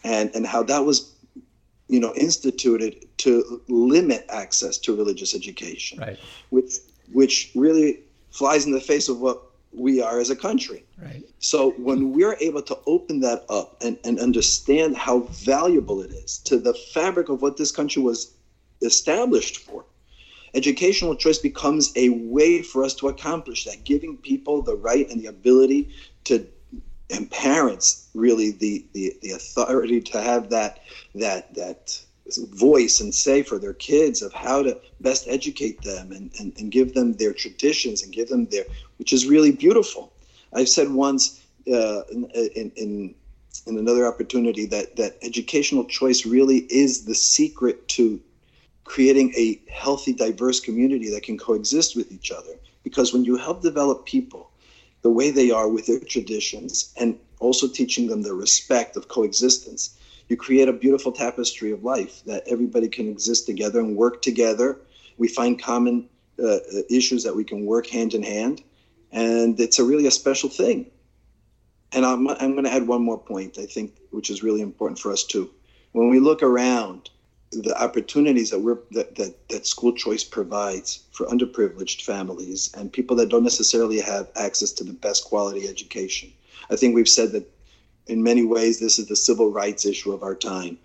and, 0.03 0.29
and 0.35 0.45
how 0.45 0.63
that 0.63 0.83
was 0.83 1.15
you 1.89 1.99
know 1.99 2.13
instituted 2.15 3.05
to 3.17 3.61
limit 3.67 4.25
access 4.29 4.77
to 4.77 4.95
religious 4.95 5.35
education 5.35 5.99
right. 5.99 6.19
which 6.49 6.75
which 7.11 7.51
really 7.55 7.99
flies 8.31 8.65
in 8.65 8.71
the 8.71 8.79
face 8.79 9.09
of 9.09 9.19
what 9.19 9.41
we 9.71 10.01
are 10.01 10.19
as 10.19 10.29
a 10.29 10.35
country. 10.35 10.83
Right. 11.01 11.23
So 11.39 11.71
when 11.71 12.13
we're 12.13 12.37
able 12.39 12.61
to 12.63 12.77
open 12.85 13.19
that 13.21 13.45
up 13.49 13.77
and, 13.81 13.97
and 14.03 14.19
understand 14.19 14.97
how 14.97 15.19
valuable 15.31 16.01
it 16.01 16.11
is 16.11 16.39
to 16.39 16.57
the 16.57 16.73
fabric 16.73 17.29
of 17.29 17.41
what 17.41 17.57
this 17.57 17.71
country 17.71 18.01
was 18.01 18.33
established 18.81 19.57
for, 19.57 19.85
educational 20.53 21.15
choice 21.15 21.37
becomes 21.37 21.93
a 21.95 22.09
way 22.09 22.61
for 22.61 22.83
us 22.83 22.95
to 22.95 23.07
accomplish 23.09 23.65
that, 23.65 23.83
giving 23.83 24.17
people 24.17 24.61
the 24.61 24.75
right 24.75 25.09
and 25.09 25.21
the 25.21 25.27
ability 25.27 25.89
to 26.25 26.47
and 27.09 27.29
parents 27.31 28.09
really 28.13 28.51
the, 28.51 28.85
the, 28.93 29.13
the 29.21 29.31
authority 29.31 30.01
to 30.01 30.21
have 30.21 30.49
that 30.49 30.79
that 31.15 31.53
that 31.55 31.99
voice 32.37 32.99
and 32.99 33.13
say 33.13 33.41
for 33.41 33.57
their 33.57 33.73
kids 33.73 34.21
of 34.21 34.31
how 34.33 34.61
to 34.61 34.77
best 34.99 35.27
educate 35.27 35.81
them 35.81 36.11
and, 36.11 36.31
and, 36.39 36.53
and 36.57 36.71
give 36.71 36.93
them 36.93 37.13
their 37.13 37.33
traditions 37.33 38.03
and 38.03 38.13
give 38.13 38.27
them 38.29 38.45
their, 38.47 38.65
which 38.97 39.13
is 39.13 39.25
really 39.25 39.51
beautiful. 39.51 40.11
I've 40.53 40.69
said 40.69 40.89
once 40.89 41.41
uh, 41.71 42.01
in, 42.11 42.71
in, 42.75 43.15
in 43.65 43.77
another 43.77 44.05
opportunity 44.05 44.65
that, 44.67 44.95
that 44.95 45.17
educational 45.21 45.85
choice 45.85 46.25
really 46.25 46.65
is 46.69 47.05
the 47.05 47.15
secret 47.15 47.87
to 47.89 48.19
creating 48.83 49.33
a 49.37 49.59
healthy, 49.71 50.13
diverse 50.13 50.59
community 50.59 51.09
that 51.09 51.23
can 51.23 51.37
coexist 51.37 51.95
with 51.95 52.11
each 52.11 52.31
other. 52.31 52.59
Because 52.83 53.13
when 53.13 53.23
you 53.23 53.37
help 53.37 53.61
develop 53.61 54.05
people 54.05 54.48
the 55.01 55.09
way 55.09 55.31
they 55.31 55.51
are 55.51 55.69
with 55.69 55.87
their 55.87 55.99
traditions 55.99 56.93
and 56.99 57.17
also 57.39 57.67
teaching 57.67 58.07
them 58.07 58.21
the 58.21 58.33
respect 58.33 58.97
of 58.97 59.07
coexistence, 59.07 59.97
you 60.27 60.37
create 60.37 60.67
a 60.67 60.73
beautiful 60.73 61.11
tapestry 61.11 61.71
of 61.71 61.83
life 61.83 62.23
that 62.25 62.43
everybody 62.47 62.87
can 62.87 63.09
exist 63.09 63.45
together 63.45 63.79
and 63.79 63.95
work 63.95 64.21
together. 64.21 64.77
We 65.17 65.27
find 65.27 65.61
common 65.61 66.07
uh, 66.43 66.57
issues 66.89 67.23
that 67.23 67.35
we 67.35 67.43
can 67.43 67.65
work 67.65 67.87
hand 67.87 68.13
in 68.13 68.23
hand, 68.23 68.61
and 69.11 69.59
it's 69.59 69.79
a 69.79 69.83
really 69.83 70.05
a 70.05 70.11
special 70.11 70.49
thing. 70.49 70.85
And 71.91 72.05
I'm, 72.05 72.27
I'm 72.27 72.51
going 72.51 72.65
to 72.65 72.73
add 72.73 72.87
one 72.87 73.03
more 73.03 73.17
point, 73.17 73.57
I 73.57 73.65
think, 73.65 73.97
which 74.11 74.29
is 74.29 74.43
really 74.43 74.61
important 74.61 74.99
for 74.99 75.11
us 75.11 75.23
too. 75.23 75.49
When 75.93 76.09
we 76.09 76.19
look 76.19 76.43
around, 76.43 77.09
the 77.51 77.75
opportunities 77.81 78.51
that 78.51 78.59
we're 78.59 78.77
that, 78.91 79.15
that, 79.15 79.49
that 79.49 79.65
school 79.65 79.93
choice 79.93 80.23
provides 80.23 81.03
for 81.11 81.25
underprivileged 81.27 82.03
families 82.03 82.71
and 82.77 82.93
people 82.93 83.15
that 83.15 83.29
don't 83.29 83.43
necessarily 83.43 83.99
have 83.99 84.29
access 84.35 84.71
to 84.73 84.83
the 84.83 84.93
best 84.93 85.25
quality 85.25 85.67
education. 85.67 86.31
I 86.69 86.75
think 86.75 86.93
we've 86.93 87.09
said 87.09 87.31
that 87.31 87.49
in 88.07 88.21
many 88.21 88.45
ways 88.45 88.79
this 88.79 88.99
is 88.99 89.07
the 89.07 89.15
civil 89.15 89.51
rights 89.51 89.85
issue 89.85 90.11
of 90.11 90.21
our 90.21 90.35
time. 90.35 90.77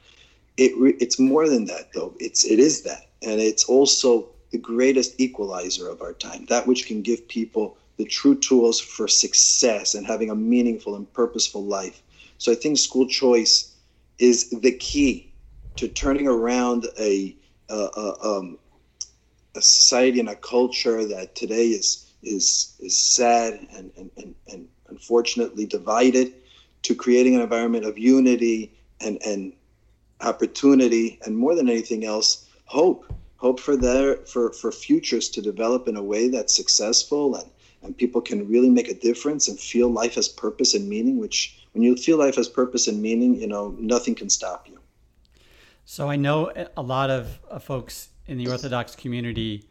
It 0.56 0.72
it's 1.00 1.18
more 1.18 1.48
than 1.48 1.66
that 1.66 1.92
though. 1.92 2.14
It's 2.18 2.44
it 2.44 2.58
is 2.58 2.82
that, 2.82 3.08
and 3.22 3.40
it's 3.40 3.64
also 3.64 4.28
the 4.50 4.58
greatest 4.58 5.20
equalizer 5.20 5.88
of 5.88 6.00
our 6.00 6.12
time. 6.12 6.46
That 6.46 6.66
which 6.66 6.86
can 6.86 7.02
give 7.02 7.28
people 7.28 7.76
the 7.96 8.04
true 8.04 8.38
tools 8.38 8.80
for 8.80 9.06
success 9.06 9.94
and 9.94 10.06
having 10.06 10.30
a 10.30 10.34
meaningful 10.34 10.96
and 10.96 11.12
purposeful 11.12 11.64
life. 11.64 12.02
So 12.38 12.52
I 12.52 12.54
think 12.54 12.78
school 12.78 13.06
choice 13.06 13.74
is 14.18 14.50
the 14.50 14.72
key 14.72 15.33
to 15.76 15.88
turning 15.88 16.28
around 16.28 16.86
a, 16.98 17.36
um, 17.70 18.58
a 19.54 19.62
society 19.62 20.20
and 20.20 20.28
a 20.28 20.36
culture 20.36 21.04
that 21.04 21.34
today 21.34 21.68
is 21.68 22.12
is 22.22 22.74
is 22.80 22.96
sad 22.96 23.66
and, 23.76 23.90
and, 23.96 24.10
and, 24.16 24.34
and 24.50 24.68
unfortunately 24.88 25.66
divided 25.66 26.32
to 26.82 26.94
creating 26.94 27.34
an 27.34 27.40
environment 27.40 27.84
of 27.84 27.98
unity 27.98 28.72
and, 29.00 29.18
and 29.26 29.52
opportunity 30.20 31.18
and 31.24 31.36
more 31.36 31.54
than 31.54 31.68
anything 31.68 32.04
else 32.04 32.48
hope. 32.66 33.12
Hope 33.36 33.60
for 33.60 33.76
their 33.76 34.16
for, 34.24 34.52
for 34.52 34.72
futures 34.72 35.28
to 35.30 35.42
develop 35.42 35.86
in 35.86 35.96
a 35.96 36.02
way 36.02 36.28
that's 36.28 36.54
successful 36.54 37.34
and, 37.34 37.50
and 37.82 37.96
people 37.96 38.22
can 38.22 38.48
really 38.48 38.70
make 38.70 38.88
a 38.88 38.94
difference 38.94 39.48
and 39.48 39.60
feel 39.60 39.90
life 39.90 40.14
has 40.14 40.28
purpose 40.28 40.72
and 40.72 40.88
meaning 40.88 41.18
which 41.18 41.66
when 41.72 41.82
you 41.82 41.94
feel 41.94 42.16
life 42.16 42.36
has 42.36 42.48
purpose 42.48 42.88
and 42.88 43.02
meaning 43.02 43.34
you 43.34 43.46
know 43.46 43.76
nothing 43.78 44.14
can 44.14 44.30
stop 44.30 44.66
you 44.66 44.78
so 45.84 46.08
i 46.08 46.16
know 46.16 46.52
a 46.76 46.82
lot 46.82 47.10
of 47.10 47.40
uh, 47.50 47.58
folks 47.58 48.08
in 48.26 48.38
the 48.38 48.48
orthodox 48.48 48.94
community 48.94 49.68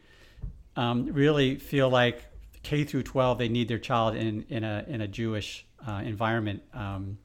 um, 0.76 1.06
really 1.06 1.56
feel 1.56 1.88
like 1.88 2.24
k 2.62 2.84
through 2.84 3.02
12 3.02 3.38
they 3.38 3.48
need 3.48 3.68
their 3.68 3.78
child 3.78 4.16
in, 4.16 4.44
in 4.48 4.64
a 4.64 4.84
in 4.88 5.00
a 5.00 5.08
jewish 5.08 5.66
uh, 5.86 6.02
environment. 6.04 6.62
Um, 6.72 7.18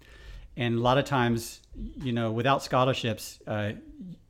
and 0.57 0.75
a 0.75 0.81
lot 0.81 0.97
of 0.97 1.05
times, 1.05 1.61
you 2.01 2.11
know, 2.11 2.31
without 2.31 2.63
scholarships, 2.63 3.39
uh, 3.47 3.73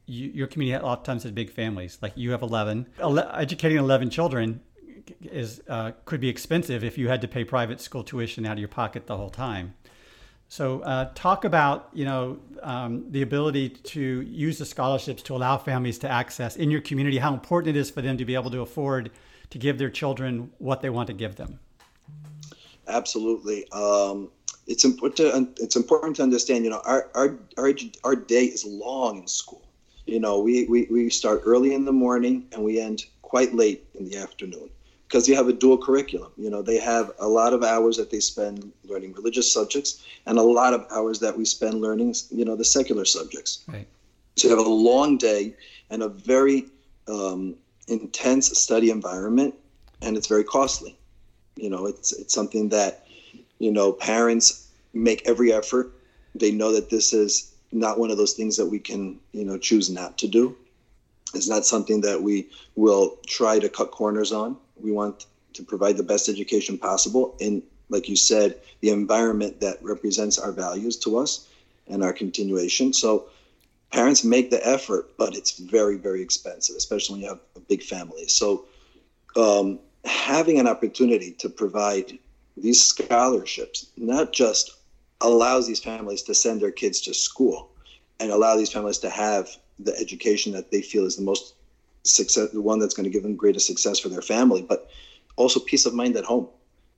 you, 0.05 0.29
your 0.29 0.47
community 0.47 0.81
a 0.81 0.85
lot 0.85 0.99
of 0.99 1.05
times 1.05 1.23
has 1.23 1.31
big 1.31 1.49
families. 1.49 1.97
Like 2.01 2.13
you 2.15 2.31
have 2.31 2.41
11. 2.41 2.87
Ele- 2.99 3.31
educating 3.33 3.77
11 3.77 4.09
children 4.09 4.61
is 5.21 5.61
uh, 5.67 5.91
could 6.05 6.19
be 6.19 6.29
expensive 6.29 6.83
if 6.83 6.97
you 6.97 7.07
had 7.07 7.21
to 7.21 7.27
pay 7.27 7.43
private 7.43 7.81
school 7.81 8.03
tuition 8.03 8.45
out 8.45 8.53
of 8.53 8.59
your 8.59 8.67
pocket 8.67 9.07
the 9.07 9.17
whole 9.17 9.29
time. 9.29 9.73
So, 10.51 10.79
uh, 10.79 11.11
talk 11.13 11.45
about 11.45 11.89
you 11.93 12.05
know 12.05 12.39
um, 12.63 13.05
the 13.11 13.21
ability 13.21 13.69
to 13.69 14.21
use 14.21 14.57
the 14.57 14.65
scholarships 14.65 15.21
to 15.23 15.35
allow 15.35 15.57
families 15.57 15.99
to 15.99 16.09
access 16.09 16.55
in 16.55 16.71
your 16.71 16.81
community. 16.81 17.19
How 17.19 17.33
important 17.33 17.77
it 17.77 17.79
is 17.79 17.91
for 17.91 18.01
them 18.01 18.17
to 18.17 18.25
be 18.25 18.33
able 18.33 18.49
to 18.51 18.61
afford 18.61 19.11
to 19.51 19.57
give 19.59 19.77
their 19.77 19.91
children 19.91 20.51
what 20.57 20.81
they 20.81 20.89
want 20.89 21.05
to 21.07 21.13
give 21.13 21.35
them. 21.35 21.59
Absolutely. 22.87 23.71
Um, 23.71 24.31
it's 24.65 24.85
important. 24.85 25.17
To, 25.55 25.63
it's 25.63 25.75
important 25.75 26.15
to 26.15 26.23
understand. 26.23 26.63
You 26.63 26.71
know, 26.71 26.81
our, 26.83 27.11
our 27.13 27.37
our 27.57 27.71
our 28.03 28.15
day 28.15 28.45
is 28.45 28.65
long 28.65 29.19
in 29.19 29.27
school. 29.27 29.61
You 30.07 30.19
know, 30.19 30.39
we, 30.39 30.65
we 30.65 30.87
we 30.89 31.11
start 31.11 31.43
early 31.45 31.75
in 31.75 31.85
the 31.85 31.93
morning 31.93 32.47
and 32.53 32.63
we 32.63 32.79
end 32.79 33.05
quite 33.21 33.53
late 33.53 33.85
in 33.93 34.09
the 34.09 34.17
afternoon 34.17 34.71
because 35.09 35.27
you 35.27 35.35
have 35.35 35.47
a 35.47 35.53
dual 35.53 35.77
curriculum. 35.77 36.31
You 36.37 36.51
know, 36.51 36.61
they 36.61 36.77
have 36.77 37.11
a 37.17 37.27
lot 37.27 37.53
of 37.53 37.63
hours 37.63 37.97
that 37.97 38.11
they 38.11 38.19
spend 38.19 38.71
learning 38.83 39.13
religious 39.13 39.51
subjects 39.51 40.03
and 40.27 40.37
a 40.37 40.43
lot 40.43 40.75
of 40.75 40.85
hours 40.91 41.19
that 41.21 41.35
we 41.35 41.45
spend 41.45 41.81
learning, 41.81 42.13
you 42.29 42.45
know, 42.45 42.55
the 42.55 42.63
secular 42.63 43.05
subjects. 43.05 43.63
Right. 43.67 43.87
So 44.35 44.47
you 44.47 44.55
have 44.55 44.65
a 44.65 44.69
long 44.69 45.17
day 45.17 45.55
and 45.89 46.03
a 46.03 46.09
very 46.09 46.67
um, 47.07 47.55
intense 47.87 48.55
study 48.57 48.91
environment, 48.91 49.55
and 50.03 50.15
it's 50.15 50.27
very 50.27 50.43
costly. 50.43 50.95
You 51.55 51.71
know, 51.71 51.87
it's 51.87 52.13
it's 52.13 52.33
something 52.33 52.69
that 52.69 53.07
you 53.57 53.71
know 53.71 53.91
parents 53.91 54.67
make 54.93 55.27
every 55.27 55.51
effort. 55.51 55.91
They 56.35 56.51
know 56.51 56.71
that 56.71 56.91
this 56.91 57.13
is 57.13 57.51
not 57.71 57.99
one 57.99 58.11
of 58.11 58.17
those 58.17 58.33
things 58.33 58.57
that 58.57 58.67
we 58.67 58.77
can 58.77 59.19
you 59.33 59.43
know 59.43 59.57
choose 59.57 59.89
not 59.89 60.19
to 60.19 60.27
do. 60.27 60.55
It's 61.33 61.49
not 61.49 61.65
something 61.65 62.01
that 62.01 62.21
we 62.21 62.47
will 62.75 63.17
try 63.27 63.59
to 63.59 63.69
cut 63.69 63.91
corners 63.91 64.31
on. 64.31 64.55
We 64.81 64.91
want 64.91 65.25
to 65.53 65.63
provide 65.63 65.97
the 65.97 66.03
best 66.03 66.29
education 66.29 66.77
possible 66.77 67.35
in, 67.39 67.63
like 67.89 68.07
you 68.07 68.15
said, 68.15 68.55
the 68.81 68.89
environment 68.89 69.59
that 69.61 69.83
represents 69.83 70.37
our 70.37 70.51
values 70.51 70.97
to 70.97 71.17
us 71.17 71.47
and 71.87 72.03
our 72.03 72.13
continuation. 72.13 72.93
So 72.93 73.25
parents 73.91 74.23
make 74.23 74.51
the 74.51 74.65
effort, 74.65 75.11
but 75.17 75.35
it's 75.35 75.57
very, 75.57 75.97
very 75.97 76.21
expensive, 76.21 76.75
especially 76.75 77.15
when 77.15 77.21
you 77.21 77.29
have 77.29 77.39
a 77.55 77.59
big 77.61 77.83
family. 77.83 78.27
So 78.27 78.65
um, 79.35 79.79
having 80.05 80.59
an 80.59 80.67
opportunity 80.67 81.31
to 81.39 81.49
provide 81.49 82.17
these 82.55 82.81
scholarships 82.83 83.87
not 83.97 84.33
just 84.33 84.71
allows 85.21 85.67
these 85.67 85.79
families 85.79 86.21
to 86.23 86.33
send 86.33 86.61
their 86.61 86.71
kids 86.71 87.01
to 87.01 87.13
school 87.13 87.69
and 88.19 88.31
allow 88.31 88.55
these 88.55 88.71
families 88.71 88.97
to 88.99 89.09
have 89.09 89.49
the 89.79 89.97
education 89.97 90.51
that 90.53 90.71
they 90.71 90.81
feel 90.81 91.05
is 91.05 91.15
the 91.15 91.21
most 91.21 91.53
success 92.15 92.49
the 92.51 92.61
one 92.61 92.79
that's 92.79 92.93
going 92.93 93.05
to 93.05 93.09
give 93.09 93.23
them 93.23 93.35
greatest 93.35 93.67
success 93.67 93.99
for 93.99 94.09
their 94.09 94.21
family 94.21 94.61
but 94.61 94.89
also 95.35 95.59
peace 95.59 95.85
of 95.85 95.93
mind 95.93 96.15
at 96.15 96.25
home 96.25 96.47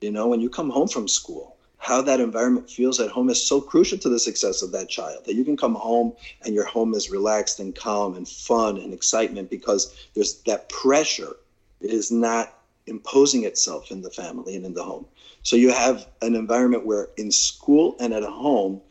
you 0.02 0.12
know 0.12 0.28
when 0.28 0.42
you 0.42 0.50
come 0.50 0.70
home 0.70 0.88
from 0.88 1.08
school 1.08 1.58
how 1.78 2.00
that 2.00 2.20
environment 2.20 2.70
feels 2.70 3.00
at 3.00 3.10
home 3.10 3.30
is 3.30 3.42
so 3.42 3.60
crucial 3.60 3.98
to 3.98 4.10
the 4.10 4.20
success 4.20 4.62
of 4.62 4.72
that 4.72 4.88
child 4.88 5.26
that 5.26 5.34
you 5.34 5.44
can 5.44 5.58
come 5.58 5.74
home 5.74 6.14
and 6.44 6.54
your 6.54 6.66
home 6.66 6.94
is 6.94 7.10
relaxed 7.10 7.60
and 7.60 7.76
calm 7.76 8.16
and 8.16 8.28
fun 8.28 8.78
and 8.78 8.94
excitement 8.94 9.50
because 9.50 9.96
there's 10.14 10.42
that 10.44 10.70
pressure 10.70 11.36
is 11.82 12.12
not 12.12 12.54
imposing 12.88 13.46
itself 13.46 13.92
in 13.92 14.02
the 14.02 14.10
family 14.10 14.56
and 14.56 14.66
in 14.66 14.74
the 14.74 14.84
home. 14.84 15.06
So 15.44 15.56
you 15.56 15.72
have 15.72 16.08
an 16.22 16.36
environment 16.36 16.86
where 16.86 17.10
in 17.18 17.32
school 17.32 17.96
and 18.00 18.14
at 18.14 18.24
home 18.24 18.82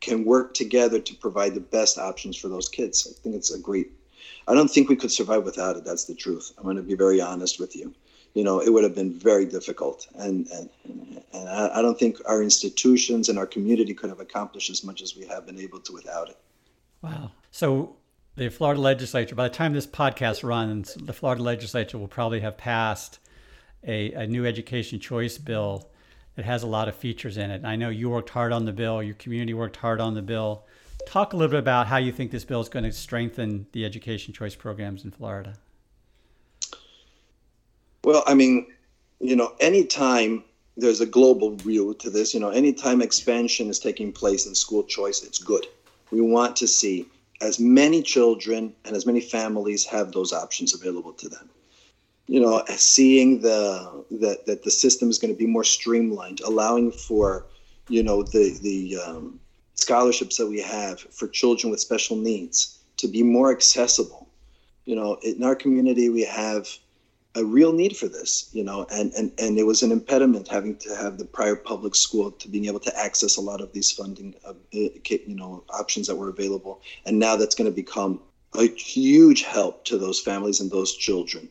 can 0.00 0.24
work 0.24 0.54
together 0.54 0.98
to 0.98 1.14
provide 1.14 1.54
the 1.54 1.60
best 1.60 1.98
options 1.98 2.36
for 2.36 2.48
those 2.48 2.68
kids. 2.68 3.06
I 3.08 3.14
think 3.22 3.36
it's 3.36 3.54
a 3.54 3.58
great 3.58 3.92
I 4.48 4.54
don't 4.54 4.68
think 4.68 4.88
we 4.88 4.96
could 4.96 5.12
survive 5.12 5.44
without 5.44 5.76
it. 5.76 5.84
That's 5.84 6.04
the 6.04 6.14
truth. 6.14 6.52
I'm 6.56 6.64
going 6.64 6.76
to 6.76 6.82
be 6.82 6.94
very 6.94 7.20
honest 7.20 7.60
with 7.60 7.76
you. 7.76 7.94
You 8.34 8.44
know, 8.44 8.60
it 8.60 8.70
would 8.70 8.82
have 8.82 8.94
been 8.94 9.12
very 9.12 9.44
difficult, 9.44 10.08
and 10.14 10.46
and, 10.48 10.70
and 11.34 11.48
I, 11.48 11.82
don't 11.82 11.98
think 11.98 12.16
our 12.26 12.42
institutions 12.42 13.28
and 13.28 13.38
our 13.38 13.46
community 13.46 13.92
could 13.92 14.08
have 14.08 14.20
accomplished 14.20 14.70
as 14.70 14.82
much 14.82 15.02
as 15.02 15.14
we 15.14 15.26
have 15.26 15.44
been 15.44 15.58
able 15.58 15.80
to 15.80 15.92
without 15.92 16.30
it. 16.30 16.38
Wow. 17.02 17.32
So 17.50 17.96
the 18.36 18.48
Florida 18.48 18.80
legislature, 18.80 19.34
by 19.34 19.48
the 19.48 19.54
time 19.54 19.74
this 19.74 19.86
podcast 19.86 20.42
runs, 20.42 20.94
the 20.94 21.12
Florida 21.12 21.42
legislature 21.42 21.98
will 21.98 22.08
probably 22.08 22.40
have 22.40 22.56
passed 22.56 23.18
a, 23.86 24.12
a 24.12 24.26
new 24.26 24.46
education 24.46 24.98
choice 24.98 25.36
bill 25.36 25.90
that 26.36 26.44
has 26.44 26.62
a 26.62 26.66
lot 26.66 26.88
of 26.88 26.94
features 26.94 27.36
in 27.36 27.50
it. 27.50 27.56
And 27.56 27.66
I 27.66 27.76
know 27.76 27.90
you 27.90 28.08
worked 28.08 28.30
hard 28.30 28.52
on 28.52 28.64
the 28.64 28.72
bill, 28.72 29.02
your 29.02 29.14
community 29.14 29.52
worked 29.52 29.76
hard 29.76 30.00
on 30.00 30.14
the 30.14 30.22
bill. 30.22 30.64
Talk 31.06 31.32
a 31.32 31.36
little 31.36 31.50
bit 31.50 31.58
about 31.58 31.86
how 31.86 31.98
you 31.98 32.12
think 32.12 32.30
this 32.30 32.44
bill 32.44 32.60
is 32.60 32.68
going 32.68 32.84
to 32.84 32.92
strengthen 32.92 33.66
the 33.72 33.84
education 33.84 34.32
choice 34.32 34.54
programs 34.54 35.04
in 35.04 35.10
Florida. 35.10 35.54
Well, 38.04 38.24
I 38.26 38.34
mean, 38.34 38.66
you 39.20 39.36
know, 39.36 39.54
anytime 39.60 40.44
there's 40.76 41.00
a 41.00 41.06
global 41.06 41.54
view 41.56 41.94
to 42.00 42.10
this, 42.10 42.34
you 42.34 42.40
know, 42.40 42.50
anytime 42.50 43.02
expansion 43.02 43.68
is 43.68 43.78
taking 43.78 44.12
place 44.12 44.46
in 44.46 44.54
school 44.54 44.82
choice, 44.84 45.22
it's 45.22 45.38
good. 45.38 45.66
We 46.10 46.20
want 46.20 46.56
to 46.56 46.66
see 46.66 47.06
as 47.40 47.60
many 47.60 48.02
children 48.02 48.74
and 48.84 48.96
as 48.96 49.06
many 49.06 49.20
families 49.20 49.84
have 49.84 50.12
those 50.12 50.32
options 50.32 50.74
available 50.74 51.12
to 51.14 51.28
them 51.28 51.50
you 52.26 52.40
know, 52.40 52.62
seeing 52.68 53.40
the 53.40 54.04
that 54.10 54.46
that 54.46 54.62
the 54.62 54.70
system 54.70 55.10
is 55.10 55.18
going 55.18 55.32
to 55.32 55.38
be 55.38 55.46
more 55.46 55.64
streamlined, 55.64 56.40
allowing 56.40 56.92
for, 56.92 57.46
you 57.88 58.02
know, 58.02 58.22
the 58.22 58.58
the 58.62 58.96
um, 58.96 59.40
scholarships 59.82 60.36
that 60.38 60.48
we 60.48 60.60
have 60.60 61.00
for 61.00 61.28
children 61.28 61.70
with 61.70 61.80
special 61.80 62.16
needs 62.16 62.78
to 62.96 63.08
be 63.08 63.22
more 63.22 63.50
accessible. 63.50 64.28
You 64.84 64.96
know, 64.96 65.18
in 65.22 65.42
our 65.44 65.54
community, 65.54 66.08
we 66.08 66.24
have 66.24 66.68
a 67.34 67.44
real 67.44 67.72
need 67.72 67.96
for 67.96 68.08
this, 68.08 68.50
you 68.52 68.62
know, 68.62 68.86
and, 68.92 69.12
and, 69.14 69.32
and 69.38 69.58
it 69.58 69.66
was 69.66 69.82
an 69.82 69.90
impediment 69.90 70.48
having 70.48 70.76
to 70.76 70.94
have 70.96 71.16
the 71.16 71.24
prior 71.24 71.56
public 71.56 71.94
school 71.94 72.30
to 72.30 72.48
being 72.48 72.66
able 72.66 72.80
to 72.80 72.98
access 72.98 73.36
a 73.36 73.40
lot 73.40 73.60
of 73.60 73.72
these 73.72 73.90
funding, 73.90 74.34
uh, 74.44 74.52
you 74.70 75.22
know, 75.28 75.64
options 75.70 76.06
that 76.06 76.16
were 76.16 76.28
available. 76.28 76.82
And 77.06 77.18
now 77.18 77.36
that's 77.36 77.54
going 77.54 77.70
to 77.70 77.74
become 77.74 78.20
a 78.54 78.68
huge 78.74 79.42
help 79.42 79.84
to 79.86 79.96
those 79.96 80.20
families 80.20 80.60
and 80.60 80.70
those 80.70 80.94
children. 80.94 81.48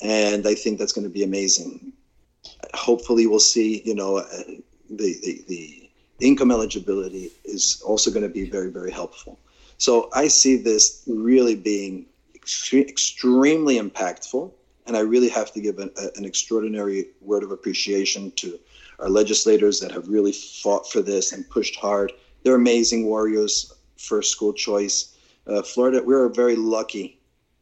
And 0.00 0.46
I 0.46 0.54
think 0.54 0.78
that's 0.78 0.92
going 0.92 1.06
to 1.06 1.12
be 1.12 1.24
amazing. 1.24 1.92
Hopefully 2.72 3.26
we'll 3.26 3.40
see, 3.40 3.82
you 3.84 3.94
know, 3.94 4.18
uh, 4.18 4.26
the, 4.88 5.14
the, 5.22 5.44
the 5.48 5.79
income 6.20 6.50
eligibility 6.50 7.30
is 7.44 7.82
also 7.84 8.10
going 8.10 8.22
to 8.22 8.28
be 8.28 8.48
very, 8.48 8.70
very 8.70 8.90
helpful. 8.90 9.38
So 9.78 10.10
I 10.12 10.28
see 10.28 10.56
this 10.56 11.02
really 11.06 11.54
being 11.54 12.06
extre- 12.34 12.88
extremely 12.88 13.78
impactful 13.78 14.52
and 14.86 14.96
I 14.96 15.00
really 15.00 15.28
have 15.28 15.52
to 15.52 15.60
give 15.60 15.78
an, 15.78 15.90
a, 15.96 16.08
an 16.16 16.24
extraordinary 16.24 17.06
word 17.20 17.44
of 17.44 17.52
appreciation 17.52 18.32
to 18.32 18.58
our 18.98 19.08
legislators 19.08 19.78
that 19.78 19.92
have 19.92 20.08
really 20.08 20.32
fought 20.32 20.90
for 20.90 21.00
this 21.00 21.32
and 21.32 21.48
pushed 21.48 21.76
hard. 21.76 22.12
They're 22.42 22.56
amazing 22.56 23.06
warriors 23.06 23.72
for 23.98 24.20
school 24.20 24.52
choice. 24.52 25.16
Uh, 25.46 25.62
Florida, 25.62 26.02
we're 26.04 26.28
very 26.28 26.56
lucky. 26.56 27.20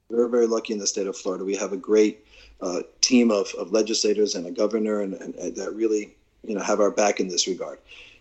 We're 0.08 0.28
very 0.28 0.46
lucky 0.46 0.72
in 0.72 0.78
the 0.78 0.86
state 0.86 1.06
of 1.06 1.16
Florida. 1.18 1.44
We 1.44 1.56
have 1.56 1.74
a 1.74 1.76
great 1.76 2.24
uh, 2.62 2.80
team 3.02 3.30
of, 3.30 3.52
of 3.58 3.72
legislators 3.72 4.34
and 4.34 4.46
a 4.46 4.50
governor 4.50 5.02
and, 5.02 5.12
and, 5.14 5.34
and, 5.34 5.54
that 5.56 5.74
really 5.74 6.16
you 6.42 6.54
know 6.54 6.62
have 6.62 6.80
our 6.80 6.90
back 6.90 7.20
in 7.20 7.28
this 7.28 7.46
regard 7.46 7.78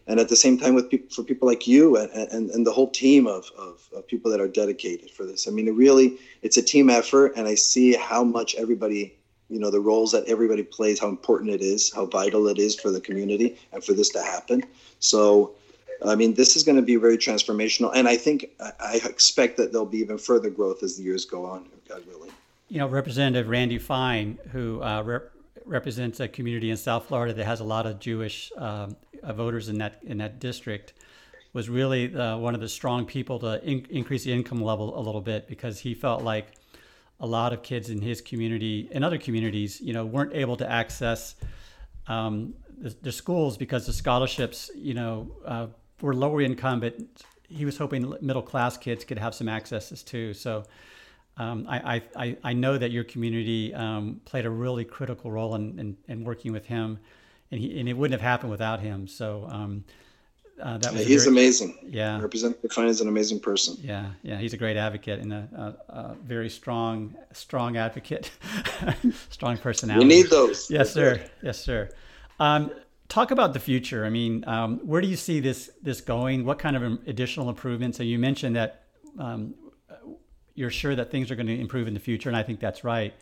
and 0.08 0.20
at 0.20 0.30
the 0.30 0.36
same 0.36 0.58
time 0.58 0.74
with 0.74 0.90
people 0.90 1.10
for 1.14 1.24
people 1.24 1.48
like 1.48 1.68
you 1.68 1.98
and, 1.98 2.10
and, 2.12 2.50
and 2.50 2.66
the 2.66 2.72
whole 2.72 2.90
team 2.90 3.28
of, 3.28 3.52
of, 3.58 3.88
of, 3.94 4.08
people 4.08 4.32
that 4.32 4.40
are 4.40 4.48
dedicated 4.48 5.12
for 5.12 5.26
this. 5.26 5.48
I 5.48 5.52
mean 5.52 5.68
it 5.68 5.74
really 5.74 6.18
it's 6.42 6.58
a 6.58 6.62
team 6.62 6.90
effort 6.90 7.34
and 7.36 7.48
i 7.48 7.56
see 7.56 7.94
how 7.94 8.24
much 8.24 8.56
everybody 8.56 9.16
you 9.50 9.60
know 9.60 9.70
the 9.70 9.80
roles 9.80 10.12
that 10.14 10.26
everybody 10.26 10.64
plays 10.64 11.00
how 11.00 11.10
important 11.10 11.52
it 11.52 11.62
is 11.62 11.94
how 11.94 12.06
vital 12.06 12.48
it 12.48 12.58
is 12.58 12.76
for 12.76 12.90
the 12.90 13.02
community 13.02 13.58
and 13.72 13.84
for 13.84 13.94
this 13.94 14.10
to 14.10 14.22
happen. 14.22 14.64
So 15.00 15.56
i 16.06 16.16
mean 16.16 16.34
this 16.36 16.56
is 16.56 16.64
going 16.64 16.76
to 16.76 16.82
be 16.82 16.96
very 16.96 17.18
transformational 17.18 17.92
and 17.94 18.08
i 18.08 18.16
think 18.16 18.52
i 18.80 19.02
expect 19.06 19.58
that 19.58 19.72
there'll 19.72 19.86
be 19.86 19.98
even 19.98 20.18
further 20.18 20.50
growth 20.50 20.84
as 20.84 20.96
the 20.98 21.04
years 21.04 21.26
go 21.26 21.46
on 21.46 21.68
god 21.90 22.06
willing. 22.08 22.32
You 22.70 22.80
know 22.80 22.88
representative 22.88 23.50
randy 23.50 23.80
fine 23.80 24.38
who 24.52 24.82
uh, 24.84 25.02
rep- 25.04 25.32
represents 25.66 26.20
a 26.20 26.28
community 26.28 26.70
in 26.70 26.78
south 26.78 27.08
florida 27.08 27.34
that 27.34 27.46
has 27.46 27.62
a 27.62 27.64
lot 27.64 27.88
of 27.88 28.00
jewish 28.00 28.52
um, 28.58 28.96
voters 29.24 29.70
in 29.70 29.78
that 29.78 30.00
in 30.04 30.18
that 30.18 30.40
district 30.40 30.94
was 31.54 31.70
really 31.70 32.16
uh, 32.16 32.38
one 32.38 32.54
of 32.54 32.62
the 32.62 32.70
strong 32.70 33.06
people 33.06 33.40
to 33.40 33.64
in- 33.64 33.86
increase 33.90 34.24
the 34.24 34.32
income 34.32 34.62
level 34.62 34.98
a 34.98 35.02
little 35.02 35.22
bit 35.22 35.48
because 35.48 35.80
he 35.80 35.94
felt 35.94 36.24
like 36.24 36.52
a 37.20 37.26
lot 37.26 37.52
of 37.52 37.64
kids 37.64 37.90
in 37.90 38.02
his 38.02 38.22
community 38.22 38.88
and 38.92 39.04
other 39.04 39.18
communities, 39.18 39.82
you 39.82 39.94
know, 39.94 40.06
weren't 40.06 40.34
able 40.34 40.56
to 40.56 40.70
access 40.72 41.36
um, 42.08 42.54
the, 42.78 42.96
the, 43.02 43.12
schools 43.12 43.58
because 43.58 43.86
the 43.88 43.94
scholarships, 43.94 44.70
you 44.76 44.94
know, 44.94 45.32
uh, 45.46 45.68
were 46.02 46.14
lower 46.14 46.42
income, 46.42 46.80
but 46.80 46.96
he 47.50 47.66
was 47.66 47.78
hoping 47.78 48.14
middle 48.22 48.42
class 48.42 48.78
kids 48.78 49.04
could 49.04 49.18
have 49.18 49.34
some 49.34 49.50
accesses 49.50 50.04
too. 50.04 50.34
So 50.34 50.64
um, 51.38 51.66
I, 51.68 52.02
I, 52.16 52.38
I 52.44 52.54
know 52.54 52.78
that 52.78 52.92
your 52.92 53.04
community 53.04 53.74
um, 53.74 54.22
played 54.26 54.46
a 54.46 54.50
really 54.50 54.86
critical 54.86 55.32
role 55.32 55.56
in, 55.56 55.80
in, 55.80 55.98
in 56.08 56.24
working 56.24 56.52
with 56.52 56.66
him 56.66 57.00
and 57.52 57.60
he 57.62 57.80
and 57.80 57.88
it 57.88 57.94
wouldn't 57.94 58.20
have 58.20 58.28
happened 58.28 58.52
without 58.52 58.80
him. 58.80 59.08
So 59.08 59.48
um, 59.50 59.84
uh, 60.62 60.78
that 60.80 60.92
was 60.92 61.02
yeah, 61.02 61.08
he's 61.08 61.24
very, 61.26 61.36
amazing. 61.36 61.78
Yeah, 61.88 62.20
Representative 62.20 62.72
Fine 62.72 62.88
is 62.88 63.02
an 63.02 63.08
amazing 63.08 63.40
person. 63.40 63.78
Yeah, 63.82 64.12
yeah, 64.24 64.38
he's 64.38 64.54
a 64.54 64.58
great 64.58 64.78
advocate 64.78 65.20
and 65.20 65.34
a, 65.34 65.76
a, 65.90 65.94
a 65.94 66.16
very 66.24 66.50
strong, 66.50 67.16
strong 67.34 67.78
advocate, 67.78 68.32
strong 69.30 69.58
personality. 69.58 70.06
We 70.06 70.14
need 70.14 70.30
those. 70.30 70.70
Yes, 70.70 70.92
sir. 70.92 71.22
Yes, 71.44 71.60
sir. 71.60 71.90
Um, 72.40 72.72
talk 73.08 73.32
about 73.32 73.54
the 73.54 73.60
future. 73.60 74.06
I 74.06 74.10
mean, 74.10 74.44
um, 74.48 74.80
where 74.80 75.02
do 75.02 75.08
you 75.08 75.16
see 75.16 75.40
this 75.40 75.70
this 75.82 76.02
going? 76.02 76.46
What 76.46 76.60
kind 76.60 76.76
of 76.76 76.84
additional 77.08 77.50
improvements? 77.50 77.98
So 77.98 78.04
you 78.04 78.18
mentioned 78.18 78.56
that 78.56 78.84
um, 79.20 79.54
you're 80.56 80.72
sure 80.72 80.96
that 80.96 81.12
things 81.12 81.30
are 81.30 81.36
going 81.36 81.48
to 81.48 81.60
improve 81.60 81.88
in 81.88 81.94
the 81.94 82.00
future, 82.00 82.30
and 82.30 82.36
I 82.36 82.44
think 82.44 82.60
that's 82.60 82.84
right. 82.84 83.14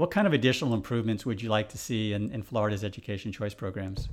What 0.00 0.10
kind 0.10 0.26
of 0.26 0.32
additional 0.32 0.72
improvements 0.72 1.26
would 1.26 1.42
you 1.42 1.50
like 1.50 1.68
to 1.68 1.76
see 1.76 2.14
in, 2.14 2.30
in 2.30 2.42
Florida's 2.42 2.84
education 2.84 3.32
choice 3.32 3.52
programs? 3.52 4.08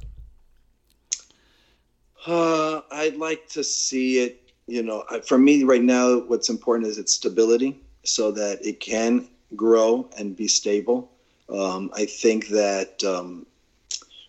Uh, 2.25 2.81
I'd 2.91 3.15
like 3.15 3.47
to 3.51 3.63
see 3.63 4.19
it, 4.19 4.51
you 4.67 4.83
know, 4.83 5.05
for 5.25 5.37
me 5.37 5.63
right 5.63 5.81
now, 5.81 6.17
what's 6.17 6.49
important 6.49 6.89
is 6.89 6.97
its 6.97 7.13
stability 7.13 7.79
so 8.03 8.31
that 8.31 8.65
it 8.65 8.81
can 8.81 9.29
grow 9.55 10.09
and 10.17 10.35
be 10.35 10.49
stable. 10.49 11.09
Um, 11.47 11.89
I 11.93 12.03
think 12.03 12.49
that 12.49 13.01
um, 13.05 13.45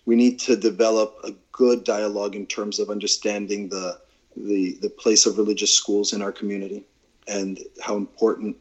we 0.06 0.14
need 0.14 0.38
to 0.38 0.54
develop 0.54 1.18
a 1.24 1.32
good 1.50 1.82
dialogue 1.82 2.36
in 2.36 2.46
terms 2.46 2.78
of 2.78 2.88
understanding 2.88 3.68
the, 3.68 3.98
the, 4.36 4.78
the 4.80 4.90
place 4.90 5.26
of 5.26 5.36
religious 5.36 5.74
schools 5.74 6.12
in 6.12 6.22
our 6.22 6.30
community 6.30 6.84
and 7.26 7.58
how 7.82 7.96
important 7.96 8.56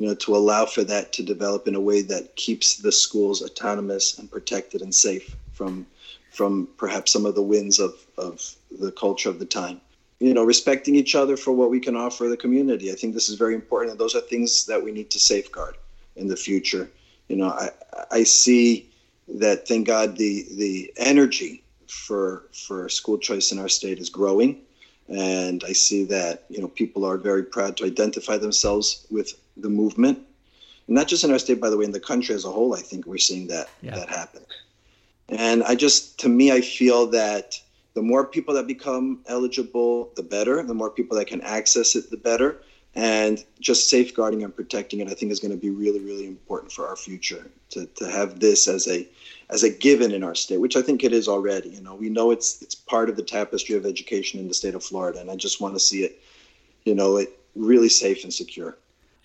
you 0.00 0.06
know, 0.06 0.14
to 0.14 0.34
allow 0.34 0.64
for 0.64 0.82
that 0.82 1.12
to 1.12 1.22
develop 1.22 1.68
in 1.68 1.74
a 1.74 1.80
way 1.80 2.00
that 2.00 2.34
keeps 2.34 2.76
the 2.76 2.90
schools 2.90 3.42
autonomous 3.42 4.18
and 4.18 4.30
protected 4.30 4.80
and 4.80 4.94
safe 4.94 5.36
from 5.52 5.86
from 6.32 6.68
perhaps 6.78 7.12
some 7.12 7.26
of 7.26 7.34
the 7.34 7.42
winds 7.42 7.78
of, 7.78 7.94
of 8.16 8.54
the 8.78 8.92
culture 8.92 9.28
of 9.28 9.38
the 9.38 9.44
time. 9.44 9.80
You 10.20 10.32
know, 10.32 10.44
respecting 10.44 10.94
each 10.94 11.14
other 11.14 11.36
for 11.36 11.52
what 11.52 11.70
we 11.70 11.80
can 11.80 11.96
offer 11.96 12.28
the 12.28 12.36
community. 12.36 12.90
I 12.90 12.94
think 12.94 13.12
this 13.12 13.28
is 13.28 13.34
very 13.34 13.54
important, 13.54 13.90
and 13.90 14.00
those 14.00 14.14
are 14.14 14.20
things 14.22 14.64
that 14.66 14.82
we 14.82 14.90
need 14.90 15.10
to 15.10 15.18
safeguard 15.18 15.74
in 16.16 16.28
the 16.28 16.36
future. 16.36 16.88
You 17.28 17.36
know, 17.36 17.50
I 17.50 17.68
I 18.10 18.22
see 18.22 18.88
that 19.28 19.68
thank 19.68 19.86
God 19.86 20.16
the 20.16 20.46
the 20.52 20.90
energy 20.96 21.62
for 21.88 22.44
for 22.54 22.88
school 22.88 23.18
choice 23.18 23.52
in 23.52 23.58
our 23.58 23.68
state 23.68 23.98
is 23.98 24.08
growing 24.08 24.62
and 25.10 25.64
I 25.64 25.72
see 25.72 26.04
that 26.04 26.44
you 26.48 26.60
know 26.60 26.68
people 26.68 27.04
are 27.04 27.16
very 27.16 27.42
proud 27.42 27.76
to 27.78 27.84
identify 27.84 28.36
themselves 28.38 29.06
with 29.10 29.34
the 29.60 29.70
movement, 29.70 30.18
and 30.86 30.96
not 30.96 31.08
just 31.08 31.24
in 31.24 31.30
our 31.30 31.38
state, 31.38 31.60
by 31.60 31.70
the 31.70 31.76
way, 31.76 31.84
in 31.84 31.92
the 31.92 32.00
country 32.00 32.34
as 32.34 32.44
a 32.44 32.50
whole. 32.50 32.74
I 32.74 32.80
think 32.80 33.06
we're 33.06 33.18
seeing 33.18 33.48
that 33.48 33.68
yeah. 33.82 33.94
that 33.96 34.08
happen, 34.08 34.42
and 35.28 35.62
I 35.64 35.74
just 35.74 36.20
to 36.20 36.28
me, 36.28 36.52
I 36.52 36.60
feel 36.60 37.06
that 37.08 37.60
the 37.94 38.02
more 38.02 38.24
people 38.24 38.54
that 38.54 38.66
become 38.66 39.20
eligible, 39.26 40.12
the 40.16 40.22
better. 40.22 40.62
The 40.62 40.74
more 40.74 40.90
people 40.90 41.16
that 41.18 41.26
can 41.26 41.40
access 41.42 41.96
it, 41.96 42.10
the 42.10 42.16
better. 42.16 42.62
And 42.94 43.44
just 43.60 43.88
safeguarding 43.88 44.42
and 44.42 44.54
protecting 44.54 44.98
it, 45.00 45.08
I 45.08 45.14
think, 45.14 45.30
is 45.30 45.38
going 45.38 45.52
to 45.52 45.56
be 45.56 45.70
really, 45.70 46.00
really 46.00 46.26
important 46.26 46.72
for 46.72 46.88
our 46.88 46.96
future. 46.96 47.48
To, 47.70 47.86
to 47.86 48.10
have 48.10 48.40
this 48.40 48.66
as 48.66 48.88
a 48.88 49.06
as 49.48 49.62
a 49.64 49.70
given 49.70 50.12
in 50.12 50.22
our 50.24 50.34
state, 50.34 50.60
which 50.60 50.76
I 50.76 50.82
think 50.82 51.04
it 51.04 51.12
is 51.12 51.28
already. 51.28 51.70
You 51.70 51.82
know, 51.82 51.94
we 51.94 52.08
know 52.08 52.30
it's 52.30 52.62
it's 52.62 52.74
part 52.74 53.08
of 53.08 53.16
the 53.16 53.22
tapestry 53.22 53.76
of 53.76 53.86
education 53.86 54.40
in 54.40 54.48
the 54.48 54.54
state 54.54 54.74
of 54.74 54.82
Florida, 54.82 55.20
and 55.20 55.30
I 55.30 55.36
just 55.36 55.60
want 55.60 55.74
to 55.74 55.80
see 55.80 56.02
it, 56.04 56.20
you 56.84 56.94
know, 56.94 57.16
it 57.16 57.38
really 57.54 57.88
safe 57.88 58.24
and 58.24 58.32
secure. 58.32 58.76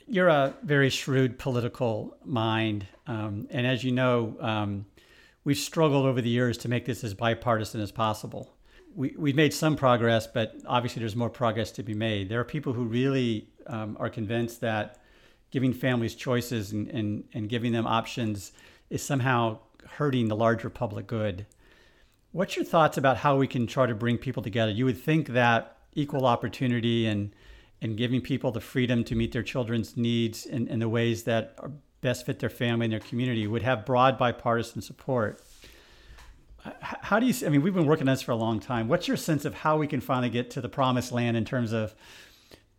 You're 0.07 0.27
a 0.27 0.53
very 0.61 0.89
shrewd 0.89 1.39
political 1.39 2.15
mind, 2.23 2.85
um, 3.07 3.47
and 3.49 3.65
as 3.65 3.83
you 3.83 3.91
know, 3.91 4.37
um, 4.39 4.85
we've 5.43 5.57
struggled 5.57 6.05
over 6.05 6.21
the 6.21 6.29
years 6.29 6.57
to 6.59 6.69
make 6.69 6.85
this 6.85 7.03
as 7.03 7.15
bipartisan 7.15 7.81
as 7.81 7.91
possible. 7.91 8.53
We, 8.95 9.15
we've 9.17 9.35
made 9.35 9.53
some 9.53 9.75
progress, 9.75 10.27
but 10.27 10.55
obviously 10.67 10.99
there's 10.99 11.15
more 11.15 11.29
progress 11.29 11.71
to 11.71 11.83
be 11.83 11.95
made. 11.95 12.29
There 12.29 12.39
are 12.39 12.45
people 12.45 12.71
who 12.73 12.85
really 12.85 13.49
um, 13.67 13.97
are 13.99 14.09
convinced 14.09 14.61
that 14.61 15.01
giving 15.49 15.73
families 15.73 16.15
choices 16.15 16.71
and, 16.71 16.87
and, 16.89 17.23
and 17.33 17.49
giving 17.49 17.71
them 17.71 17.87
options 17.87 18.51
is 18.89 19.01
somehow 19.01 19.57
hurting 19.97 20.27
the 20.27 20.35
larger 20.35 20.69
public 20.69 21.07
good. 21.07 21.45
What's 22.31 22.55
your 22.55 22.65
thoughts 22.65 22.97
about 22.97 23.17
how 23.17 23.37
we 23.37 23.47
can 23.47 23.65
try 23.65 23.85
to 23.85 23.95
bring 23.95 24.17
people 24.17 24.43
together? 24.43 24.71
You 24.71 24.85
would 24.85 25.01
think 25.01 25.29
that 25.29 25.77
equal 25.93 26.25
opportunity 26.25 27.07
and 27.07 27.33
and 27.81 27.97
giving 27.97 28.21
people 28.21 28.51
the 28.51 28.61
freedom 28.61 29.03
to 29.03 29.15
meet 29.15 29.31
their 29.31 29.43
children's 29.43 29.97
needs 29.97 30.45
in, 30.45 30.67
in 30.67 30.79
the 30.79 30.89
ways 30.89 31.23
that 31.23 31.57
best 32.01 32.25
fit 32.25 32.39
their 32.39 32.49
family 32.49 32.85
and 32.85 32.93
their 32.93 32.99
community 32.99 33.47
would 33.47 33.63
have 33.63 33.85
broad 33.85 34.17
bipartisan 34.17 34.81
support. 34.81 35.41
How 36.81 37.19
do 37.19 37.27
you? 37.27 37.45
I 37.45 37.49
mean, 37.49 37.61
we've 37.61 37.73
been 37.73 37.85
working 37.85 38.07
on 38.07 38.13
this 38.13 38.23
for 38.23 38.31
a 38.31 38.35
long 38.35 38.59
time. 38.59 38.87
What's 38.87 39.07
your 39.07 39.17
sense 39.17 39.45
of 39.45 39.53
how 39.53 39.77
we 39.77 39.85
can 39.85 40.01
finally 40.01 40.29
get 40.29 40.49
to 40.51 40.61
the 40.61 40.69
promised 40.69 41.11
land 41.11 41.37
in 41.37 41.45
terms 41.45 41.73
of 41.73 41.93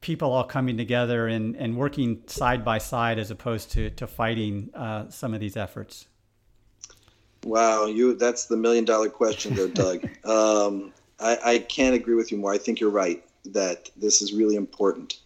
people 0.00 0.32
all 0.32 0.44
coming 0.44 0.76
together 0.76 1.28
and, 1.28 1.56
and 1.56 1.76
working 1.76 2.22
side 2.26 2.64
by 2.64 2.78
side 2.78 3.18
as 3.18 3.30
opposed 3.30 3.70
to 3.72 3.90
to 3.90 4.06
fighting 4.06 4.70
uh, 4.74 5.08
some 5.08 5.34
of 5.34 5.40
these 5.40 5.56
efforts? 5.56 6.08
Wow, 7.44 7.86
you 7.86 8.16
that's 8.16 8.46
the 8.46 8.56
million 8.56 8.84
dollar 8.84 9.08
question 9.08 9.54
there, 9.54 9.68
Doug. 9.68 10.04
um, 10.24 10.92
I, 11.20 11.38
I 11.44 11.58
can't 11.58 11.94
agree 11.94 12.14
with 12.14 12.32
you 12.32 12.38
more. 12.38 12.52
I 12.52 12.58
think 12.58 12.80
you're 12.80 12.90
right 12.90 13.25
that 13.52 13.90
this 13.96 14.22
is 14.22 14.32
really 14.32 14.56
important. 14.56 15.18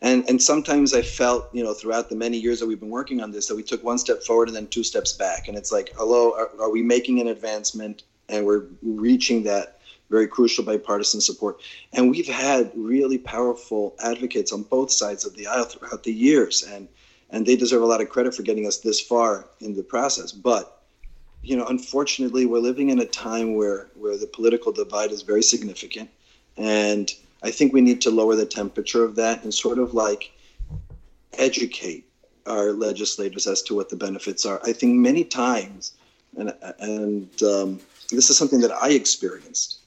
And 0.00 0.28
and 0.28 0.42
sometimes 0.42 0.94
I 0.94 1.02
felt, 1.02 1.48
you 1.52 1.62
know, 1.62 1.74
throughout 1.74 2.08
the 2.08 2.16
many 2.16 2.36
years 2.36 2.58
that 2.60 2.66
we've 2.66 2.80
been 2.80 2.90
working 2.90 3.22
on 3.22 3.30
this, 3.30 3.46
that 3.46 3.54
we 3.54 3.62
took 3.62 3.84
one 3.84 3.98
step 3.98 4.22
forward 4.22 4.48
and 4.48 4.56
then 4.56 4.66
two 4.66 4.82
steps 4.82 5.12
back. 5.12 5.46
And 5.48 5.56
it's 5.56 5.70
like, 5.70 5.92
hello, 5.96 6.32
are, 6.32 6.50
are 6.60 6.70
we 6.70 6.82
making 6.82 7.20
an 7.20 7.28
advancement 7.28 8.02
and 8.28 8.44
we're 8.44 8.64
reaching 8.82 9.44
that 9.44 9.78
very 10.12 10.28
crucial 10.28 10.62
bipartisan 10.62 11.20
support. 11.20 11.60
And 11.92 12.10
we've 12.10 12.28
had 12.28 12.70
really 12.76 13.18
powerful 13.18 13.96
advocates 14.04 14.52
on 14.52 14.62
both 14.62 14.92
sides 14.92 15.24
of 15.24 15.34
the 15.34 15.46
aisle 15.46 15.64
throughout 15.64 16.04
the 16.04 16.12
years, 16.12 16.62
and 16.62 16.86
and 17.30 17.46
they 17.46 17.56
deserve 17.56 17.82
a 17.82 17.86
lot 17.86 18.02
of 18.02 18.10
credit 18.10 18.34
for 18.34 18.42
getting 18.42 18.66
us 18.66 18.78
this 18.78 19.00
far 19.00 19.48
in 19.60 19.74
the 19.74 19.82
process. 19.82 20.30
But 20.30 20.82
you 21.42 21.56
know, 21.56 21.66
unfortunately, 21.66 22.44
we're 22.46 22.58
living 22.58 22.90
in 22.90 23.00
a 23.00 23.06
time 23.06 23.54
where 23.54 23.88
where 23.94 24.18
the 24.18 24.26
political 24.26 24.70
divide 24.70 25.10
is 25.10 25.22
very 25.22 25.42
significant, 25.42 26.10
and 26.56 27.12
I 27.42 27.50
think 27.50 27.72
we 27.72 27.80
need 27.80 28.00
to 28.02 28.10
lower 28.10 28.36
the 28.36 28.46
temperature 28.46 29.04
of 29.04 29.16
that 29.16 29.42
and 29.42 29.52
sort 29.52 29.78
of 29.78 29.94
like 29.94 30.32
educate 31.38 32.06
our 32.46 32.72
legislators 32.72 33.46
as 33.46 33.62
to 33.62 33.74
what 33.74 33.88
the 33.88 33.96
benefits 33.96 34.44
are. 34.46 34.60
I 34.64 34.72
think 34.72 34.94
many 34.94 35.24
times, 35.24 35.92
and 36.36 36.52
and 36.78 37.42
um, 37.42 37.80
this 38.10 38.30
is 38.30 38.36
something 38.36 38.60
that 38.60 38.72
I 38.72 38.90
experienced 38.90 39.78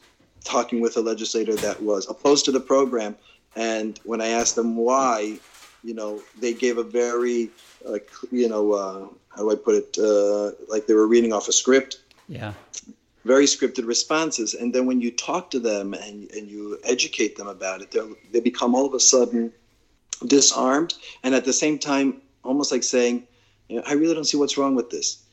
talking 0.44 0.80
with 0.80 0.96
a 0.96 1.02
legislator 1.02 1.56
that 1.56 1.82
was 1.82 2.08
opposed 2.10 2.46
to 2.46 2.52
the 2.52 2.60
program, 2.60 3.16
and 3.56 4.00
when 4.04 4.22
I 4.22 4.28
asked 4.28 4.56
them 4.56 4.76
why, 4.76 5.40
you 5.84 5.94
know, 5.94 6.22
they 6.40 6.54
gave 6.54 6.78
a 6.78 6.84
very, 6.84 7.50
uh, 7.88 7.98
you 8.32 8.48
know, 8.48 8.74
uh, 8.74 9.08
how 9.36 9.42
do 9.42 9.52
I 9.52 9.56
put 9.56 9.76
it, 9.76 9.98
uh, 9.98 10.52
like 10.68 10.88
they 10.88 10.94
were 10.94 11.08
reading 11.08 11.34
off 11.34 11.48
a 11.48 11.52
script. 11.52 12.00
Yeah. 12.28 12.54
Very 13.26 13.46
scripted 13.46 13.88
responses, 13.88 14.54
and 14.54 14.74
then 14.74 14.86
when 14.86 15.02
you 15.02 15.10
talk 15.10 15.50
to 15.50 15.60
them 15.60 15.96
and, 15.96 16.32
and 16.32 16.48
you 16.48 16.80
educate 16.84 17.36
them 17.36 17.48
about 17.48 17.82
it, 17.82 17.96
they 18.32 18.40
become 18.40 18.76
all 18.76 18.86
of 18.86 18.94
a 18.94 19.00
sudden 19.00 19.52
disarmed, 20.28 20.94
and 21.24 21.34
at 21.34 21.44
the 21.44 21.52
same 21.52 21.80
time 21.80 22.22
almost 22.44 22.72
like 22.72 22.84
saying, 22.84 23.28
you 23.68 23.78
know, 23.78 23.84
I 23.88 23.94
really 23.94 24.14
don't 24.14 24.26
see 24.26 24.38
what's 24.38 24.58
wrong 24.58 24.76
with 24.76 24.92
this. 24.92 25.24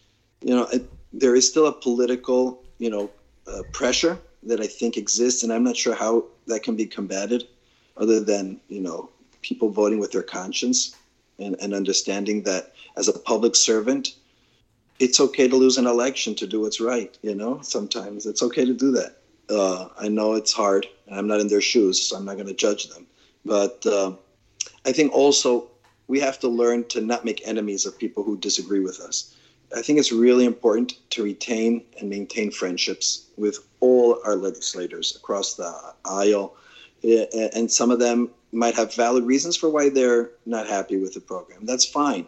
You 0.41 0.57
know, 0.57 0.65
it, 0.73 0.91
there 1.13 1.37
is 1.37 1.47
still 1.47 1.67
a 1.67 1.73
political, 1.73 2.63
you 2.79 2.89
know, 2.89 3.11
uh, 3.47 3.63
pressure 3.73 4.19
that 4.45 4.61
I 4.61 4.67
think 4.67 4.97
exists, 4.97 5.43
and 5.43 5.53
I'm 5.53 5.63
not 5.63 5.77
sure 5.77 5.95
how 5.95 6.25
that 6.47 6.63
can 6.63 6.75
be 6.77 6.87
combated, 6.87 7.47
other 7.99 8.21
than 8.21 8.59
you 8.69 8.81
know 8.81 9.11
people 9.43 9.69
voting 9.69 9.99
with 9.99 10.13
their 10.13 10.23
conscience 10.23 10.97
and, 11.39 11.57
and 11.61 11.75
understanding 11.75 12.43
that 12.45 12.73
as 12.97 13.09
a 13.09 13.19
public 13.19 13.55
servant, 13.55 14.15
it's 14.99 15.21
okay 15.21 15.49
to 15.49 15.57
lose 15.57 15.79
an 15.79 15.87
election 15.87 16.35
to 16.37 16.47
do 16.47 16.61
what's 16.61 16.81
right. 16.81 17.17
You 17.23 17.35
know, 17.35 17.61
sometimes 17.63 18.27
it's 18.27 18.43
okay 18.43 18.65
to 18.65 18.75
do 18.75 18.91
that. 18.93 19.17
Uh, 19.51 19.89
I 19.99 20.09
know 20.09 20.35
it's 20.35 20.53
hard, 20.53 20.87
I'm 21.11 21.27
not 21.27 21.41
in 21.41 21.49
their 21.49 21.61
shoes, 21.61 22.01
so 22.01 22.17
I'm 22.17 22.25
not 22.25 22.35
going 22.37 22.47
to 22.47 22.55
judge 22.55 22.89
them. 22.89 23.07
But 23.45 23.85
uh, 23.85 24.13
I 24.87 24.93
think 24.93 25.13
also 25.13 25.69
we 26.07 26.21
have 26.21 26.39
to 26.41 26.49
learn 26.49 26.85
to 26.89 27.01
not 27.01 27.25
make 27.25 27.47
enemies 27.47 27.85
of 27.87 27.99
people 27.99 28.23
who 28.23 28.37
disagree 28.37 28.81
with 28.81 29.01
us. 29.01 29.35
I 29.77 29.83
think 29.83 29.99
it's 29.99 30.13
really 30.13 30.45
important 30.45 30.99
to 31.11 31.23
retain 31.23 31.83
and 31.99 32.11
maintain 32.11 32.51
friendships 32.51 33.27
with 33.37 33.59
all 33.81 34.19
our 34.25 34.37
legislators 34.37 35.17
across 35.17 35.55
the 35.55 35.73
aisle. 36.05 36.55
And 37.55 37.71
some 37.71 37.91
of 37.91 37.99
them 37.99 38.31
might 38.53 38.75
have 38.75 38.95
valid 38.95 39.25
reasons 39.25 39.57
for 39.57 39.71
why 39.71 39.89
they're 39.89 40.31
not 40.45 40.67
happy 40.69 40.99
with 40.99 41.15
the 41.15 41.21
program. 41.21 41.65
That's 41.65 41.87
fine. 41.87 42.27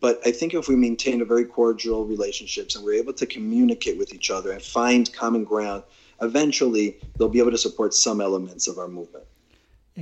But 0.00 0.20
I 0.26 0.32
think 0.32 0.54
if 0.54 0.66
we 0.66 0.76
maintain 0.76 1.20
a 1.20 1.24
very 1.24 1.44
cordial 1.44 2.06
relationships 2.06 2.74
and 2.74 2.84
we're 2.84 2.94
able 2.94 3.12
to 3.12 3.26
communicate 3.26 3.98
with 3.98 4.14
each 4.14 4.30
other 4.30 4.52
and 4.52 4.62
find 4.62 5.12
common 5.12 5.44
ground, 5.44 5.82
eventually 6.22 6.98
they'll 7.16 7.28
be 7.28 7.38
able 7.38 7.50
to 7.50 7.58
support 7.58 7.92
some 7.92 8.20
elements 8.20 8.66
of 8.66 8.78
our 8.78 8.88
movement. 8.88 9.24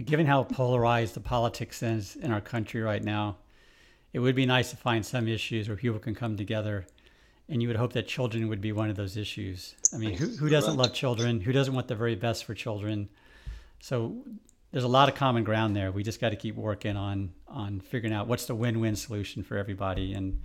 Given 0.04 0.26
how 0.26 0.44
polarized 0.44 1.14
the 1.14 1.20
politics 1.20 1.82
is 1.82 2.14
in 2.16 2.30
our 2.30 2.40
country 2.40 2.80
right 2.80 3.02
now, 3.02 3.36
it 4.12 4.20
would 4.20 4.36
be 4.36 4.46
nice 4.46 4.70
to 4.70 4.76
find 4.76 5.04
some 5.04 5.26
issues 5.26 5.68
where 5.68 5.76
people 5.76 5.98
can 5.98 6.14
come 6.14 6.36
together. 6.36 6.86
And 7.48 7.62
you 7.62 7.68
would 7.68 7.76
hope 7.76 7.94
that 7.94 8.06
children 8.06 8.48
would 8.48 8.60
be 8.60 8.72
one 8.72 8.90
of 8.90 8.96
those 8.96 9.16
issues. 9.16 9.74
I 9.92 9.96
mean, 9.96 10.14
who, 10.14 10.26
who 10.26 10.48
doesn't 10.48 10.76
love 10.76 10.92
children? 10.92 11.40
Who 11.40 11.50
doesn't 11.50 11.74
want 11.74 11.88
the 11.88 11.94
very 11.94 12.14
best 12.14 12.44
for 12.44 12.54
children? 12.54 13.08
So 13.80 14.16
there's 14.72 14.84
a 14.84 14.88
lot 14.88 15.08
of 15.08 15.14
common 15.14 15.44
ground 15.44 15.74
there. 15.74 15.90
We 15.90 16.02
just 16.02 16.20
got 16.20 16.30
to 16.30 16.36
keep 16.36 16.56
working 16.56 16.96
on 16.96 17.32
on 17.46 17.80
figuring 17.80 18.14
out 18.14 18.26
what's 18.26 18.46
the 18.46 18.54
win-win 18.54 18.96
solution 18.96 19.42
for 19.42 19.56
everybody. 19.56 20.12
And 20.12 20.40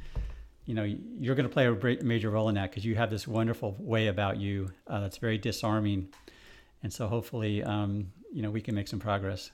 you 0.65 0.73
know, 0.73 0.83
you're 0.83 1.35
going 1.35 1.47
to 1.47 1.53
play 1.53 1.67
a 1.67 2.03
major 2.03 2.29
role 2.29 2.47
in 2.47 2.55
that 2.55 2.69
because 2.69 2.85
you 2.85 2.95
have 2.95 3.09
this 3.09 3.27
wonderful 3.27 3.75
way 3.79 4.07
about 4.07 4.37
you 4.37 4.71
uh, 4.87 5.01
that's 5.01 5.17
very 5.17 5.37
disarming. 5.37 6.07
And 6.81 6.93
so 6.93 7.07
hopefully, 7.07 7.63
um, 7.63 8.11
you 8.31 8.41
know 8.41 8.49
we 8.49 8.61
can 8.61 8.75
make 8.75 8.87
some 8.87 8.99
progress. 8.99 9.51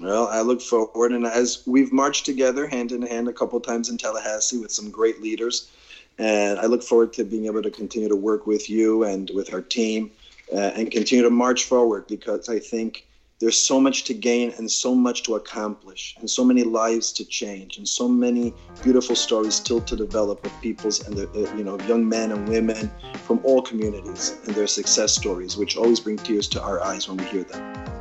Well, 0.00 0.28
I 0.28 0.42
look 0.42 0.60
forward, 0.60 1.12
and 1.12 1.26
as 1.26 1.62
we've 1.66 1.92
marched 1.92 2.26
together 2.26 2.66
hand 2.66 2.92
in 2.92 3.02
hand 3.02 3.26
a 3.26 3.32
couple 3.32 3.58
times 3.60 3.88
in 3.88 3.96
Tallahassee 3.96 4.58
with 4.58 4.70
some 4.70 4.90
great 4.90 5.22
leaders, 5.22 5.70
and 6.18 6.58
I 6.58 6.66
look 6.66 6.82
forward 6.82 7.12
to 7.14 7.24
being 7.24 7.46
able 7.46 7.62
to 7.62 7.70
continue 7.70 8.08
to 8.08 8.16
work 8.16 8.46
with 8.46 8.68
you 8.68 9.04
and 9.04 9.30
with 9.34 9.52
our 9.54 9.62
team, 9.62 10.10
uh, 10.52 10.72
and 10.76 10.90
continue 10.90 11.24
to 11.24 11.30
march 11.30 11.64
forward 11.64 12.06
because 12.06 12.48
I 12.48 12.58
think 12.58 13.07
there's 13.40 13.58
so 13.58 13.80
much 13.80 14.04
to 14.04 14.14
gain 14.14 14.52
and 14.58 14.70
so 14.70 14.94
much 14.94 15.22
to 15.22 15.36
accomplish 15.36 16.16
and 16.18 16.28
so 16.28 16.44
many 16.44 16.64
lives 16.64 17.12
to 17.12 17.24
change 17.24 17.78
and 17.78 17.86
so 17.86 18.08
many 18.08 18.52
beautiful 18.82 19.14
stories 19.14 19.54
still 19.54 19.80
to 19.80 19.96
develop 19.96 20.44
of 20.44 20.60
people's 20.60 21.06
and 21.06 21.16
the, 21.16 21.28
uh, 21.30 21.56
you 21.56 21.64
know 21.64 21.78
young 21.80 22.08
men 22.08 22.32
and 22.32 22.48
women 22.48 22.90
from 23.24 23.40
all 23.44 23.62
communities 23.62 24.38
and 24.46 24.54
their 24.54 24.66
success 24.66 25.14
stories 25.14 25.56
which 25.56 25.76
always 25.76 26.00
bring 26.00 26.16
tears 26.16 26.48
to 26.48 26.62
our 26.62 26.82
eyes 26.82 27.08
when 27.08 27.16
we 27.16 27.24
hear 27.24 27.44
them 27.44 27.97